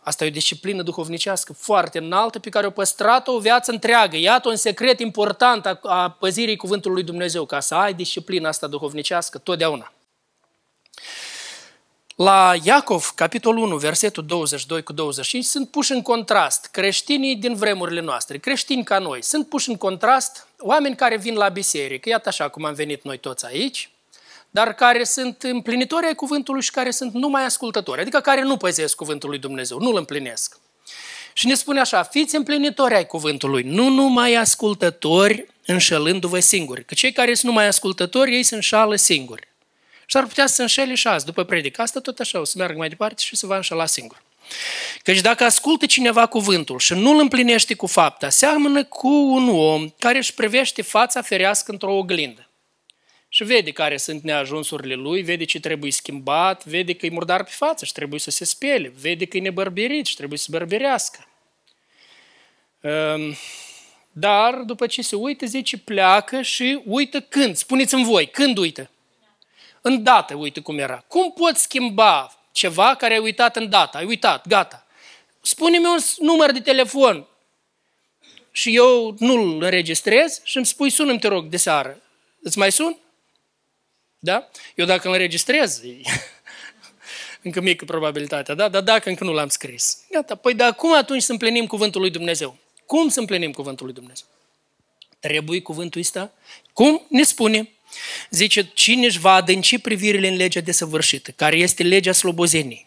[0.00, 4.16] Asta e o disciplină duhovnicească foarte înaltă pe care o păstrat o viață întreagă.
[4.16, 8.66] Iată un secret important a, a păzirii cuvântului lui Dumnezeu, ca să ai disciplina asta
[8.66, 9.92] duhovnicească totdeauna.
[12.16, 18.00] La Iacov, capitolul 1, versetul 22 cu 25, sunt puși în contrast creștinii din vremurile
[18.00, 19.22] noastre, creștini ca noi.
[19.22, 23.18] Sunt puși în contrast oameni care vin la biserică, iată așa cum am venit noi
[23.18, 23.90] toți aici,
[24.50, 28.96] dar care sunt împlinitori ai cuvântului și care sunt numai ascultători, adică care nu păzesc
[28.96, 30.58] cuvântul lui Dumnezeu, nu îl împlinesc.
[31.32, 37.12] Și ne spune așa, fiți împlinitori ai cuvântului, nu numai ascultători înșelându-vă singuri, că cei
[37.12, 39.52] care sunt numai ascultători, ei se înșală singuri.
[40.06, 41.82] Și ar putea să se înșele și azi, după predică.
[41.82, 44.22] Asta tot așa, o să meargă mai departe și se va înșela singur.
[45.02, 49.88] Căci dacă ascultă cineva cuvântul și nu îl împlinește cu fapta, seamănă cu un om
[49.98, 52.48] care își privește fața ferească într-o oglindă.
[53.28, 57.50] Și vede care sunt neajunsurile lui, vede ce trebuie schimbat, vede că e murdar pe
[57.50, 61.28] față și trebuie să se spele, vede că e nebărberit și trebuie să bărberească.
[62.80, 63.36] Ehm,
[64.12, 67.56] dar după ce se uită, zice, pleacă și uită când.
[67.56, 68.90] Spuneți-mi voi, când uită?
[69.86, 71.04] Îndată, uite cum era.
[71.08, 73.96] Cum poți schimba ceva care ai uitat îndată?
[73.96, 74.86] Ai uitat, gata.
[75.40, 77.26] Spune-mi un număr de telefon
[78.50, 82.00] și eu nu-l înregistrez și îmi spui, sună te rog, de seară.
[82.42, 82.96] Îți mai sun?
[84.18, 84.48] Da?
[84.74, 85.80] Eu dacă îl înregistrez,
[87.42, 88.68] încă mică probabilitatea, da?
[88.68, 90.04] Dar dacă încă nu l-am scris.
[90.10, 90.34] Gata.
[90.34, 92.56] Păi dar cum atunci să împlinim cuvântul lui Dumnezeu?
[92.86, 94.26] Cum să împlinim cuvântul lui Dumnezeu?
[95.20, 96.32] Trebuie cuvântul ăsta?
[96.72, 97.06] Cum?
[97.08, 97.68] Ne spune.
[98.30, 102.86] Zice, cine își va adânci privirile în legea desăvârșită, care este legea slobozeniei,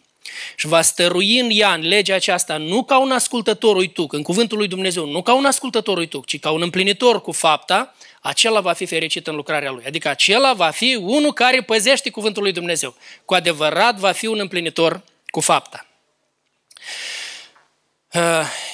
[0.56, 4.58] și va stărui în ea, în legea aceasta, nu ca un ascultător uituc, în cuvântul
[4.58, 8.72] lui Dumnezeu, nu ca un ascultător uituc, ci ca un împlinitor cu fapta, acela va
[8.72, 9.84] fi fericit în lucrarea lui.
[9.86, 12.94] Adică acela va fi unul care păzește cuvântul lui Dumnezeu.
[13.24, 15.86] Cu adevărat va fi un împlinitor cu fapta.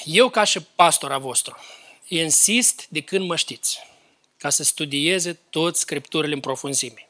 [0.03, 1.57] Eu, ca și pastora vostru,
[2.07, 3.79] insist de când mă știți
[4.37, 7.07] ca să studieze toți scripturile în profunzime.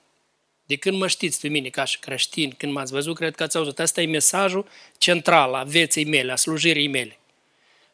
[0.65, 3.57] De când mă știți pe mine ca și creștin, când m-ați văzut, cred că ați
[3.57, 3.79] auzit.
[3.79, 7.19] Asta e mesajul central a vieții mele, a slujirii mele.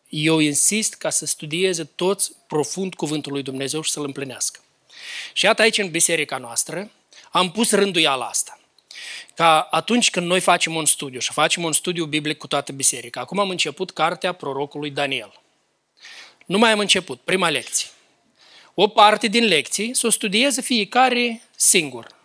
[0.10, 4.60] Eu insist ca să studieze toți profund cuvântul lui Dumnezeu și să-l împlinească.
[5.34, 6.92] Și iată aici, în biserica noastră,
[7.32, 8.60] am pus rânduiala asta.
[9.36, 13.22] Ca atunci când noi facem un studiu și facem un studiu biblic cu toată biserica,
[13.22, 15.42] acum am început cartea prorocului Daniel.
[16.46, 17.88] Nu mai am început, prima lecție
[18.74, 22.20] o parte din lecții să o studieze fiecare singur.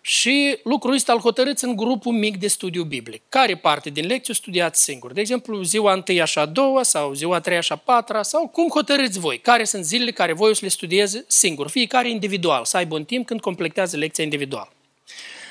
[0.00, 3.22] Și lucrul ăsta îl hotărâți în grupul mic de studiu biblic.
[3.28, 5.12] Care parte din lecție o studiați singur?
[5.12, 8.68] De exemplu, ziua întâia și a doua, sau ziua treia și a patra, sau cum
[8.68, 9.38] hotărâți voi?
[9.38, 11.68] Care sunt zilele care voi o să le studieze singur?
[11.68, 14.72] Fiecare individual, să aibă un timp când completează lecția individual.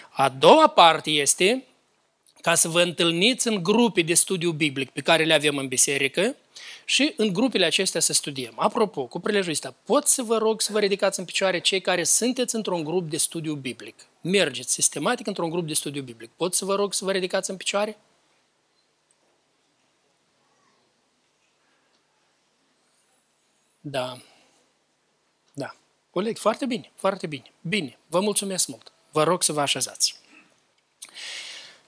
[0.10, 1.64] A doua parte este
[2.42, 6.36] ca să vă întâlniți în grupe de studiu biblic pe care le avem în biserică
[6.86, 8.54] și în grupele acestea să studiem.
[8.56, 12.04] Apropo, cu prilejul ăsta, pot să vă rog să vă ridicați în picioare cei care
[12.04, 14.06] sunteți într-un grup de studiu biblic.
[14.22, 16.30] Mergeți sistematic într-un grup de studiu biblic.
[16.30, 17.98] Pot să vă rog să vă ridicați în picioare?
[23.82, 24.18] Da.
[25.54, 25.76] Da.
[26.10, 27.54] Coleg, foarte bine, foarte bine.
[27.62, 28.92] Bine, vă mulțumesc mult.
[29.12, 30.19] Vă rog să vă așezați.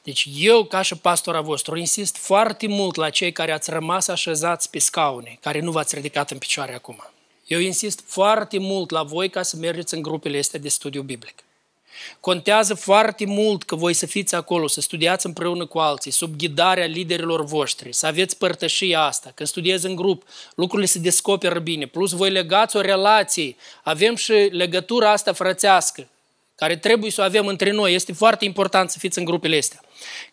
[0.04, 4.70] Deci eu, ca și pastora vostru, insist foarte mult la cei care ați rămas așezați
[4.70, 7.04] pe scaune, care nu v-ați ridicat în picioare acum.
[7.46, 11.44] Eu insist foarte mult la voi ca să mergeți în grupele astea de studiu biblic.
[12.20, 16.86] Contează foarte mult că voi să fiți acolo, să studiați împreună cu alții, sub ghidarea
[16.86, 19.32] liderilor voștri, să aveți părtășia asta.
[19.36, 20.24] Când studiezi în grup,
[20.56, 21.86] lucrurile se descoperă bine.
[21.86, 23.56] Plus voi legați o relație.
[23.84, 26.08] Avem și legătura asta frățească,
[26.62, 27.94] care trebuie să o avem între noi.
[27.94, 29.82] Este foarte important să fiți în grupele astea,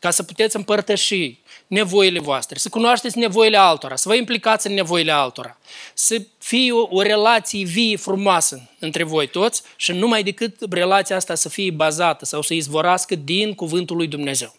[0.00, 5.12] ca să puteți împărtăși nevoile voastre, să cunoașteți nevoile altora, să vă implicați în nevoile
[5.12, 5.58] altora,
[5.94, 11.34] să fie o, o relație vie, frumoasă între voi toți și numai decât relația asta
[11.34, 14.54] să fie bazată sau să izvorască din cuvântul lui Dumnezeu.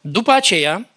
[0.00, 0.88] După aceea,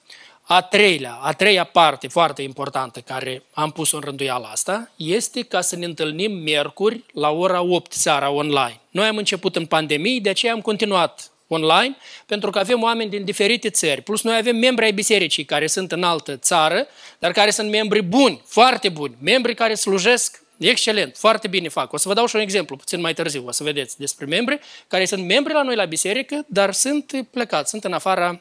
[0.53, 5.61] a treilea, a treia parte foarte importantă care am pus-o în rânduiala asta este ca
[5.61, 8.79] să ne întâlnim miercuri la ora 8 seara online.
[8.89, 13.23] Noi am început în pandemie, de aceea am continuat online, pentru că avem oameni din
[13.23, 14.01] diferite țări.
[14.01, 16.87] Plus noi avem membri ai bisericii care sunt în altă țară,
[17.19, 21.93] dar care sunt membri buni, foarte buni, membri care slujesc excelent, foarte bine fac.
[21.93, 24.59] O să vă dau și un exemplu puțin mai târziu, o să vedeți despre membri
[24.87, 28.39] care sunt membri la noi la biserică, dar sunt plecați, sunt în afara ă,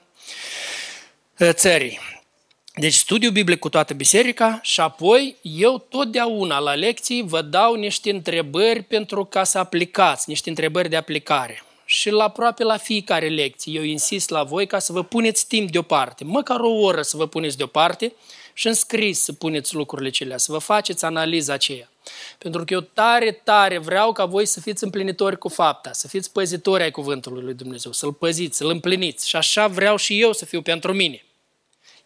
[1.48, 1.98] țării.
[2.74, 8.10] Deci studiu biblic cu toată biserica și apoi eu totdeauna la lecții vă dau niște
[8.10, 13.72] întrebări pentru ca să aplicați, niște întrebări de aplicare și la aproape la fiecare lecție
[13.72, 17.26] eu insist la voi ca să vă puneți timp deoparte, măcar o oră să vă
[17.26, 18.12] puneți deoparte
[18.52, 21.90] și în scris să puneți lucrurile celea, să vă faceți analiza aceea.
[22.38, 26.32] Pentru că eu tare, tare vreau ca voi să fiți împlinitori cu fapta, să fiți
[26.32, 29.28] păzitori ai cuvântului lui Dumnezeu, să-l păziți, să-l împliniți.
[29.28, 31.24] Și așa vreau și eu să fiu pentru mine.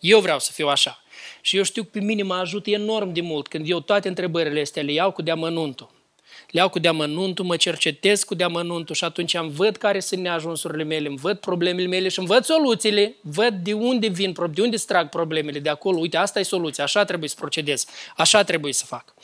[0.05, 1.03] Eu vreau să fiu așa.
[1.41, 4.61] Și eu știu că pe mine mă ajută enorm de mult când eu toate întrebările
[4.61, 5.91] astea le iau cu deamănuntul
[6.51, 10.83] le iau cu deamănuntul, mă cercetez cu deamănuntul și atunci îmi văd care sunt neajunsurile
[10.83, 14.77] mele, îmi văd problemele mele și îmi văd soluțiile, văd de unde vin, de unde
[14.77, 15.99] strag problemele de acolo.
[15.99, 17.87] Uite, asta e soluția, așa trebuie să procedez,
[18.17, 19.15] așa trebuie să fac.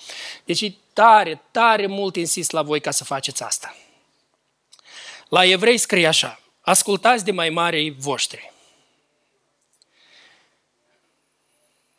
[0.44, 3.76] Deci tare, tare mult insist la voi ca să faceți asta.
[5.28, 8.52] La evrei scrie așa, ascultați de mai mari voștri.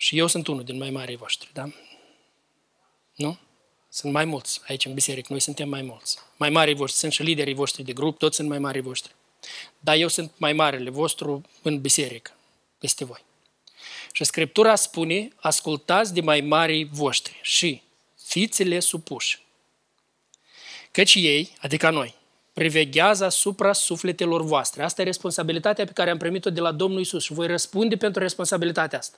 [0.02, 1.70] Și eu sunt unul din mai mari voștri, da?
[3.16, 3.38] Nu?
[3.90, 6.18] Sunt mai mulți aici în biserică, noi suntem mai mulți.
[6.38, 9.16] Mai mari voștri, sunt și liderii voștri de grup, toți sunt mai mari voștri.
[9.80, 12.32] Dar eu sunt mai marele vostru în biserică,
[12.78, 13.24] peste voi.
[14.12, 17.82] Și Scriptura spune, ascultați de mai mari voștri și
[18.24, 19.42] fiți-le supuși.
[20.92, 22.16] Căci ei, adică noi,
[22.54, 24.84] priveghează asupra sufletelor voastre.
[24.84, 28.22] Asta e responsabilitatea pe care am primit-o de la Domnul Isus și voi răspunde pentru
[28.22, 29.18] responsabilitatea asta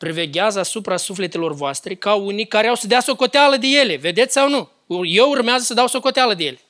[0.00, 3.96] priveghează asupra sufletelor voastre ca unii care au să dea socoteală de ele.
[3.96, 4.68] Vedeți sau nu?
[5.04, 6.60] Eu urmează să dau socoteală de ele.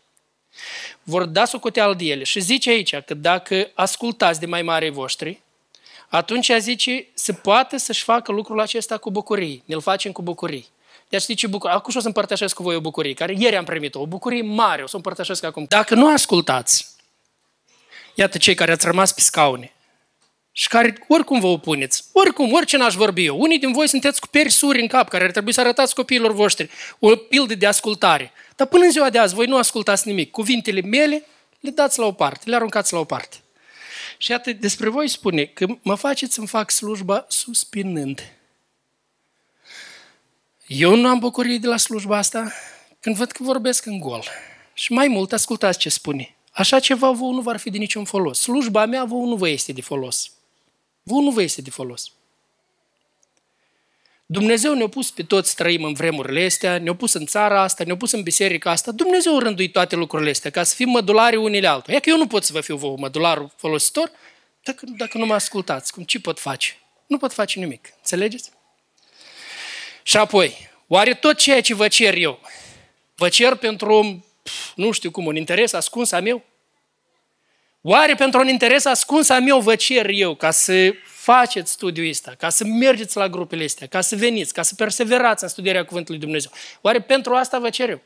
[1.03, 2.25] Vor da socoteală de ele.
[2.25, 5.41] Și zice aici că dacă ascultați de mai mari voștri,
[6.09, 9.63] atunci zice, se poate să-și facă lucrul acesta cu bucurie.
[9.65, 10.65] Ne-l facem cu bucurie.
[11.09, 11.77] Deci zice bucurie.
[11.77, 14.01] Acum și o să împărtășesc cu voi o bucurie, care ieri am primit-o.
[14.01, 15.65] O bucurie mare, o să o împărtășesc acum.
[15.69, 16.87] Dacă nu ascultați,
[18.15, 19.73] iată cei care ați rămas pe scaune,
[20.53, 23.41] și care oricum vă opuneți, oricum, orice n-aș vorbi eu.
[23.41, 26.71] Unii din voi sunteți cu persuri în cap, care ar trebui să arătați copiilor voștri
[26.99, 28.33] o pildă de ascultare.
[28.57, 30.31] Dar până în ziua de azi voi nu ascultați nimic.
[30.31, 31.25] Cuvintele mele
[31.61, 33.37] le dați la o parte, le aruncați la o parte.
[34.19, 38.33] Și iată, despre voi spune că mă faceți să-mi fac slujba suspinând.
[40.67, 42.53] Eu nu am bucurie de la slujba asta
[43.01, 44.25] când văd că vorbesc în gol.
[44.73, 46.35] Și mai mult, ascultați ce spune.
[46.53, 48.41] Așa ceva vouă nu va fi de niciun folos.
[48.41, 50.31] Slujba mea vouă nu vă este de folos.
[51.03, 52.13] Vă nu vă este de folos.
[54.27, 57.97] Dumnezeu ne-a pus pe toți trăim în vremurile astea, ne-a pus în țara asta, ne-a
[57.97, 58.93] pus în biserica asta.
[58.93, 61.95] Dumnezeu a rânduit toate lucrurile astea ca să fim mădulari unii altul.
[61.95, 64.11] E că eu nu pot să vă fiu vouă mădularul folositor
[64.63, 65.93] dacă, dacă nu mă ascultați.
[65.93, 66.79] Cum, ce pot face?
[67.07, 67.89] Nu pot face nimic.
[67.97, 68.51] Înțelegeți?
[70.03, 72.41] Și apoi, oare tot ceea ce vă cer eu,
[73.15, 74.25] vă cer pentru,
[74.75, 76.45] nu știu cum, un interes ascuns a meu?
[77.83, 82.35] Oare pentru un interes ascuns am eu vă cer eu ca să faceți studiul ăsta,
[82.39, 86.21] ca să mergeți la grupele astea, ca să veniți, ca să perseverați în studierea Cuvântului
[86.21, 86.51] Dumnezeu?
[86.81, 88.01] Oare pentru asta vă cer eu?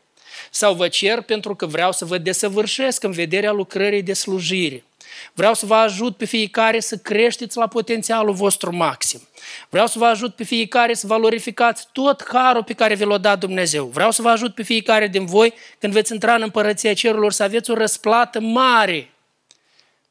[0.50, 4.84] Sau vă cer pentru că vreau să vă desăvârșesc în vederea lucrării de slujire?
[5.32, 9.28] Vreau să vă ajut pe fiecare să creșteți la potențialul vostru maxim.
[9.68, 13.38] Vreau să vă ajut pe fiecare să valorificați tot harul pe care vi l-a dat
[13.38, 13.84] Dumnezeu.
[13.84, 17.42] Vreau să vă ajut pe fiecare din voi, când veți intra în împărăția cerurilor, să
[17.42, 19.08] aveți o răsplată mare.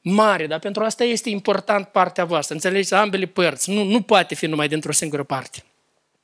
[0.05, 2.53] Mare, dar pentru asta este important partea voastră.
[2.53, 3.69] Înțelegeți ambele părți.
[3.69, 5.63] Nu, nu poate fi numai dintr-o singură parte.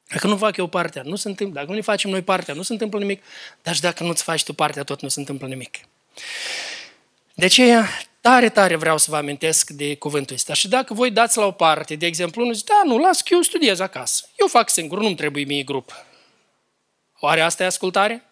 [0.07, 1.55] Dacă nu fac eu partea, nu se întâmplă.
[1.55, 3.23] Dacă nu ne facem noi partea, nu se întâmplă nimic.
[3.61, 5.77] Dar și dacă nu-ți faci tu partea, tot nu se întâmplă nimic.
[7.33, 7.87] De aceea,
[8.21, 10.53] tare, tare vreau să vă amintesc de cuvântul ăsta.
[10.53, 13.33] Și dacă voi dați la o parte, de exemplu, unul zice, da, nu, las că
[13.33, 14.29] eu studiez acasă.
[14.35, 16.05] Eu fac singur, nu-mi trebuie mie grup.
[17.19, 18.28] Oare asta e ascultare?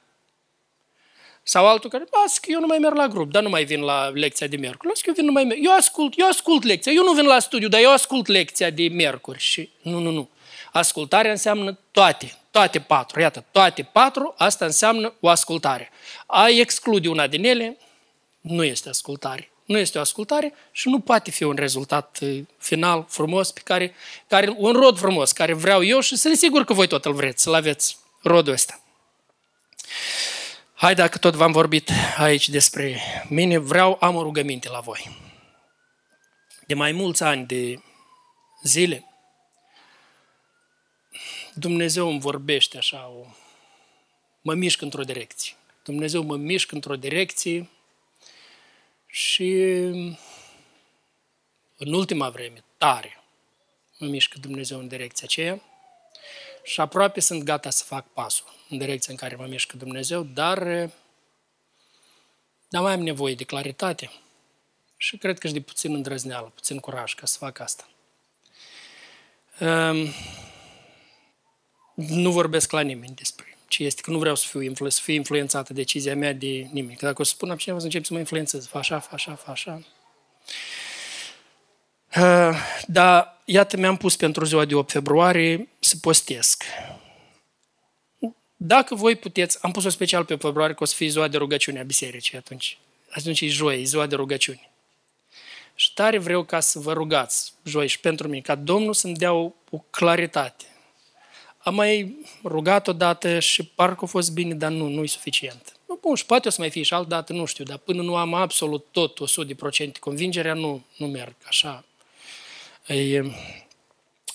[1.49, 3.81] Sau altul care, las că eu nu mai merg la grup, dar nu mai vin
[3.81, 4.87] la lecția de miercuri.
[4.87, 5.59] Las că eu vin numai merg.
[5.63, 6.91] Eu ascult, eu ascult lecția.
[6.91, 9.39] Eu nu vin la studiu, dar eu ascult lecția de miercuri.
[9.39, 10.29] Și nu, nu, nu.
[10.71, 13.19] Ascultarea înseamnă toate, toate patru.
[13.19, 15.89] Iată, toate patru, asta înseamnă o ascultare.
[16.25, 17.77] A exclude una din ele,
[18.41, 19.51] nu este ascultare.
[19.65, 23.93] Nu este o ascultare și nu poate fi un rezultat uh, final frumos, pe care,
[24.27, 27.43] care, un rod frumos, care vreau eu și sunt sigur că voi tot îl vreți,
[27.43, 28.81] să-l aveți, rodul ăsta.
[30.79, 35.17] Hai, dacă tot v-am vorbit aici despre mine, vreau, am o rugăminte la voi.
[36.67, 37.81] De mai mulți ani de
[38.63, 39.05] zile,
[41.53, 43.25] Dumnezeu îmi vorbește așa, o,
[44.41, 45.53] mă mișc într-o direcție.
[45.83, 47.69] Dumnezeu mă mișc într-o direcție
[49.07, 49.51] și
[51.77, 53.23] în ultima vreme, tare,
[53.97, 55.61] mă mișcă Dumnezeu în direcția aceea
[56.63, 60.59] și aproape sunt gata să fac pasul în direcția în care mă mișcă Dumnezeu, dar,
[62.69, 64.11] dar mai am nevoie de claritate
[64.97, 67.87] și cred că și de puțin îndrăzneală, puțin curaj ca să fac asta.
[69.59, 70.07] Um,
[71.95, 75.13] nu vorbesc la nimeni despre ce este, că nu vreau să fiu influ- să fie
[75.13, 76.97] influențată decizia mea de nimeni.
[76.97, 79.09] Că dacă o să spun la cineva, să încep să mă influențez, fa așa, fa
[79.13, 79.81] așa, fa așa.
[82.15, 82.57] Uh,
[82.87, 86.63] dar, iată, mi-am pus pentru ziua de 8 februarie să postesc.
[88.57, 91.79] Dacă voi puteți, am pus-o special pe februarie, că o să fie ziua de rugăciune
[91.79, 92.77] a bisericii atunci.
[93.09, 94.69] Atunci e joi, e ziua de rugăciune.
[95.75, 99.33] Și tare vreau ca să vă rugați, joi și pentru mine, ca Domnul să-mi dea
[99.33, 100.65] o, o claritate
[101.67, 105.71] am mai rugat odată și parcă a fost bine, dar nu, nu e suficient.
[106.01, 108.15] Bun, și poate o să mai fie și altă dată, nu știu, dar până nu
[108.15, 109.19] am absolut tot
[109.87, 111.83] 100% convingerea, nu, nu merg așa.
[112.87, 113.21] E,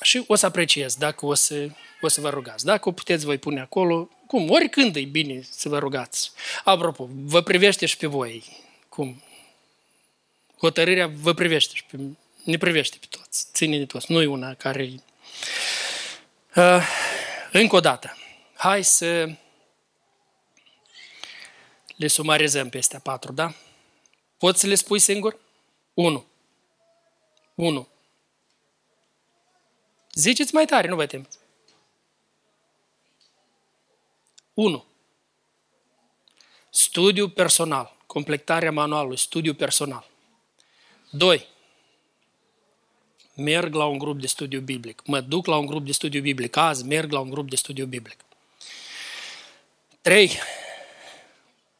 [0.03, 1.69] și o să apreciez dacă o să,
[2.07, 2.65] o să vă rugați.
[2.65, 6.33] Dacă o puteți voi pune acolo, cum, oricând e bine să vă rugați.
[6.65, 8.45] Apropo, vă privește și pe voi,
[8.89, 9.23] cum,
[10.59, 11.97] hotărârea vă privește și pe,
[12.45, 14.91] ne privește pe toți, ține de toți, nu e una care
[16.57, 16.87] uh,
[17.53, 18.17] Încă o dată,
[18.55, 19.29] hai să
[21.97, 23.55] le sumarizăm pe astea patru, da?
[24.39, 25.39] Poți să le spui singur?
[25.95, 26.27] 1.
[27.55, 27.89] 1.
[30.15, 31.39] Ziceți mai tare, nu vă temeți.
[34.55, 34.85] 1.
[36.71, 40.11] Studiu personal, completarea manualului, studiu personal.
[41.11, 41.47] 2.
[43.35, 45.03] Merg la un grup de studiu biblic.
[45.07, 46.57] Mă duc la un grup de studiu biblic.
[46.57, 48.25] Azi merg la un grup de studiu biblic.
[50.01, 50.39] 3.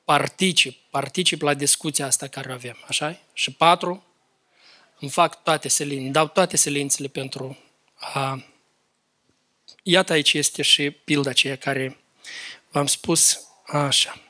[0.05, 4.05] Particip, particip la discuția asta care o avem, așa Și 4.
[5.01, 7.59] Îmi fac toate silințele, dau toate silințele pentru
[7.95, 8.45] a...
[9.83, 12.02] Iată aici este și pilda aceea care
[12.73, 14.21] v-am spus așa.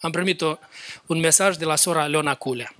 [0.00, 0.56] Am primit o,
[1.06, 2.74] un mesaj de la sora Leona Culea.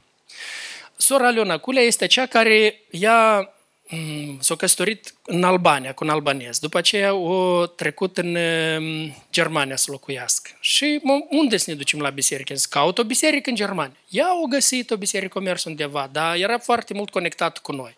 [0.96, 3.48] Sora Leona Culea este cea care ia
[3.94, 6.58] Mm, s-a căsătorit în Albania, cu un albanez.
[6.58, 8.36] După aceea o trecut în
[8.78, 10.50] mm, Germania să locuiască.
[10.60, 11.00] Și
[11.30, 12.54] unde să ne ducem la biserică?
[12.54, 13.96] Să caut o biserică în Germania.
[14.08, 17.96] Ea a găsit o biserică mers undeva, dar era foarte mult conectat cu noi.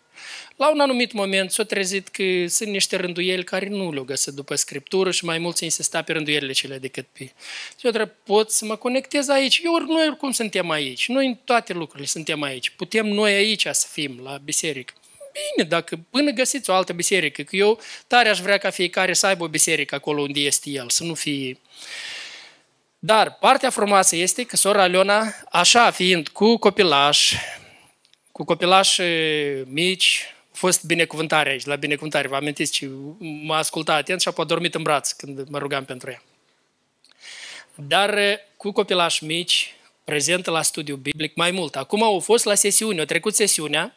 [0.55, 4.55] La un anumit moment s-a trezit că sunt niște rânduieli care nu le-au găsit după
[4.55, 7.23] scriptură și mai mult se insista pe rânduielile cele decât pe...
[7.79, 9.61] Și eu pot să mă conectez aici.
[9.63, 11.07] Eu, noi oricum suntem aici.
[11.07, 12.69] Noi în toate lucrurile suntem aici.
[12.69, 14.93] Putem noi aici să fim, la biserică.
[15.55, 19.25] Bine, dacă până găsiți o altă biserică, că eu tare aș vrea ca fiecare să
[19.27, 21.59] aibă o biserică acolo unde este el, să nu fie...
[22.99, 27.33] Dar partea frumoasă este că sora Aleona, așa fiind cu copilaș,
[28.35, 29.01] cu copilași
[29.65, 32.27] mici, a fost binecuvântare aici, la binecuvântare.
[32.27, 36.09] Vă amintiți ce m-a ascultat atent și a dormit în braț când mă rugam pentru
[36.09, 36.21] ea.
[37.75, 38.19] Dar
[38.57, 41.75] cu copilași mici, prezentă la studiu biblic, mai mult.
[41.75, 43.95] Acum au fost la sesiune, au trecut sesiunea,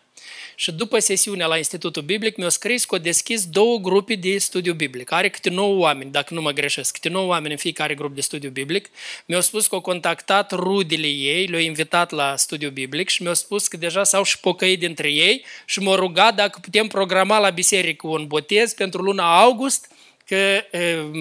[0.54, 4.72] și după sesiunea la Institutul Biblic mi-a scris că a deschis două grupe de studiu
[4.72, 5.12] biblic.
[5.12, 8.20] Are câte nouă oameni, dacă nu mă greșesc, câte nouă oameni în fiecare grup de
[8.20, 8.88] studiu biblic.
[9.26, 13.68] Mi-au spus că au contactat rudele ei, le-au invitat la studiu biblic și mi-au spus
[13.68, 18.06] că deja s-au și pocăit dintre ei și m-au rugat dacă putem programa la biserică
[18.06, 19.88] un botez pentru luna august
[20.28, 20.64] că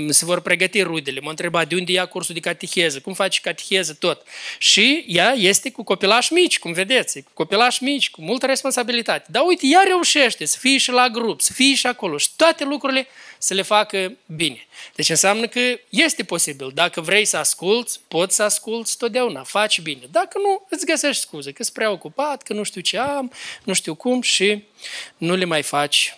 [0.10, 1.20] se vor pregăti rudele.
[1.20, 4.24] M-a întrebat de unde ia cursul de cateheză, cum faci cateheză, tot.
[4.58, 9.28] Și ea este cu copilași mici, cum vedeți, cu copilași mici, cu multă responsabilitate.
[9.32, 12.64] Dar uite, ea reușește să fie și la grup, să fie și acolo și toate
[12.64, 14.68] lucrurile să le facă bine.
[14.96, 16.72] Deci înseamnă că este posibil.
[16.74, 20.02] Dacă vrei să asculți, poți să asculți totdeauna, faci bine.
[20.12, 23.32] Dacă nu, îți găsești scuze, că sunt prea ocupat, că nu știu ce am,
[23.64, 24.64] nu știu cum și
[25.18, 26.18] nu le mai faci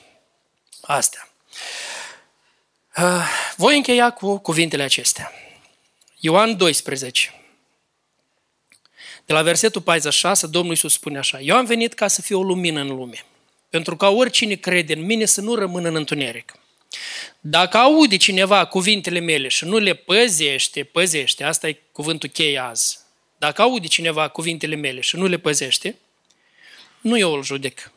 [0.82, 1.30] astea.
[3.02, 5.32] Ah, voi încheia cu cuvintele acestea.
[6.20, 7.34] Ioan 12.
[9.26, 12.44] De la versetul 46, Domnul Iisus spune așa, Eu am venit ca să fiu o
[12.44, 13.26] lumină în lume,
[13.70, 16.54] pentru ca oricine crede în mine să nu rămână în întuneric.
[17.40, 23.00] Dacă aude cineva cuvintele mele și nu le păzește, păzește, asta e cuvântul cheie azi.
[23.38, 25.96] Dacă aude cineva cuvintele mele și nu le păzește,
[27.02, 27.92] nu eu îl judec,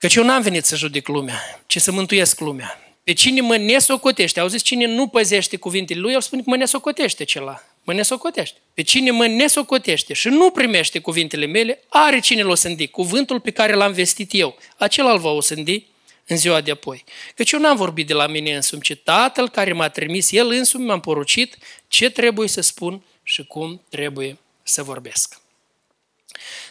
[0.00, 2.80] Căci eu n-am venit să judec lumea, ci să mântuiesc lumea.
[3.04, 7.24] Pe cine mă nesocotește, auziți, cine nu păzește cuvintele lui, el spune că mă nesocotește
[7.24, 7.62] cela.
[7.82, 8.58] Mă nesocotește.
[8.74, 12.88] Pe cine mă nesocotește și nu primește cuvintele mele, are cine l-o sândi.
[12.88, 15.86] Cuvântul pe care l-am vestit eu, acela îl va o sândi
[16.26, 17.04] în ziua de apoi.
[17.34, 20.84] Căci eu n-am vorbit de la mine însumi, ci Tatăl care m-a trimis, El însumi
[20.84, 21.56] m-a porucit
[21.88, 25.40] ce trebuie să spun și cum trebuie să vorbesc.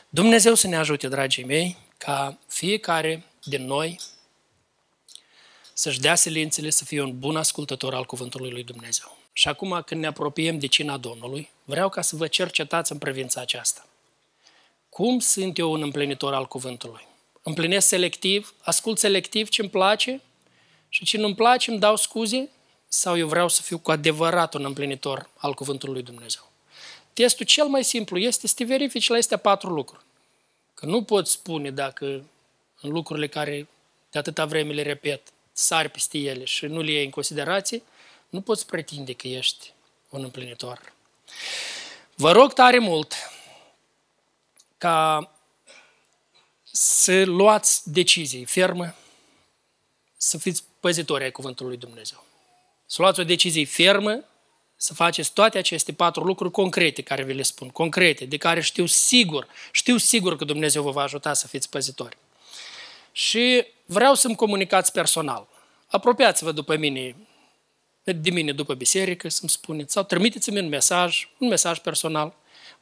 [0.09, 4.00] Dumnezeu să ne ajute, dragii mei, ca fiecare din noi
[5.74, 9.18] să-și dea silințele, să fie un bun ascultător al Cuvântului lui Dumnezeu.
[9.34, 13.41] Și acum, când ne apropiem de cina Domnului, vreau ca să vă cercetați în privința
[13.41, 13.86] aceasta.
[14.89, 17.08] Cum sunt eu un împlinitor al Cuvântului?
[17.43, 20.22] Împlinesc selectiv, ascult selectiv ce îmi place
[20.89, 22.50] și ce nu-mi place îmi dau scuze?
[22.88, 26.52] Sau eu vreau să fiu cu adevărat un împlinitor al Cuvântului lui Dumnezeu?
[27.14, 30.08] Testul cel mai simplu este să te verifici la astea patru lucruri.
[30.80, 32.05] Că nu poți spune dacă
[32.82, 33.67] în lucrurile care
[34.11, 35.21] de atâta vreme le repet,
[35.51, 37.82] sari peste ele și nu le iei în considerație,
[38.30, 39.73] nu poți pretinde că ești
[40.09, 40.93] un împlinitor.
[42.15, 43.13] Vă rog tare mult
[44.77, 45.32] ca
[46.63, 48.95] să luați decizii fermă,
[50.17, 52.23] să fiți păzitori ai Cuvântului lui Dumnezeu.
[52.86, 54.23] Să luați o decizie fermă
[54.82, 58.86] să faceți toate aceste patru lucruri concrete care vi le spun, concrete, de care știu
[58.86, 62.17] sigur, știu sigur că Dumnezeu vă va ajuta să fiți păzitori.
[63.11, 65.47] Și vreau să-mi comunicați personal.
[65.88, 67.15] Apropiați-vă după mine,
[68.03, 72.34] de mine după biserică, să-mi spuneți, sau trimiteți-mi un mesaj, un mesaj personal.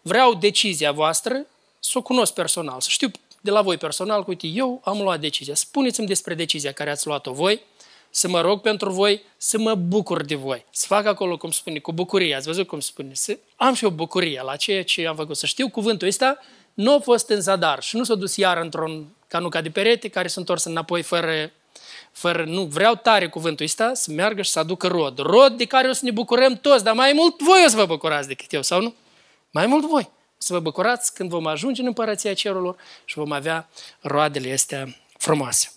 [0.01, 1.45] Vreau decizia voastră
[1.79, 5.19] să o cunosc personal, să știu de la voi personal, că uite, eu am luat
[5.19, 5.55] decizia.
[5.55, 7.61] Spuneți-mi despre decizia care ați luat-o voi,
[8.09, 10.65] să mă rog pentru voi, să mă bucur de voi.
[10.71, 12.35] Să fac acolo, cum spune, cu bucurie.
[12.35, 13.11] Ați văzut cum spune?
[13.13, 15.37] Să am și o bucurie la ceea ce am făcut.
[15.37, 16.37] Să știu cuvântul ăsta,
[16.73, 20.27] nu a fost în zadar și nu s-a dus iar într-un canuca de perete care
[20.27, 21.51] s-a întors înapoi fără,
[22.11, 25.17] fără, nu, vreau tare cuvântul ăsta să meargă și să aducă rod.
[25.17, 27.85] Rod de care o să ne bucurăm toți, dar mai mult voi o să vă
[27.85, 28.93] bucurați decât eu, sau nu?
[29.51, 30.09] Mai mult voi.
[30.37, 33.69] Să vă bucurați când vom ajunge în împărăția cerurilor și vom avea
[34.01, 35.71] roadele astea frumoase.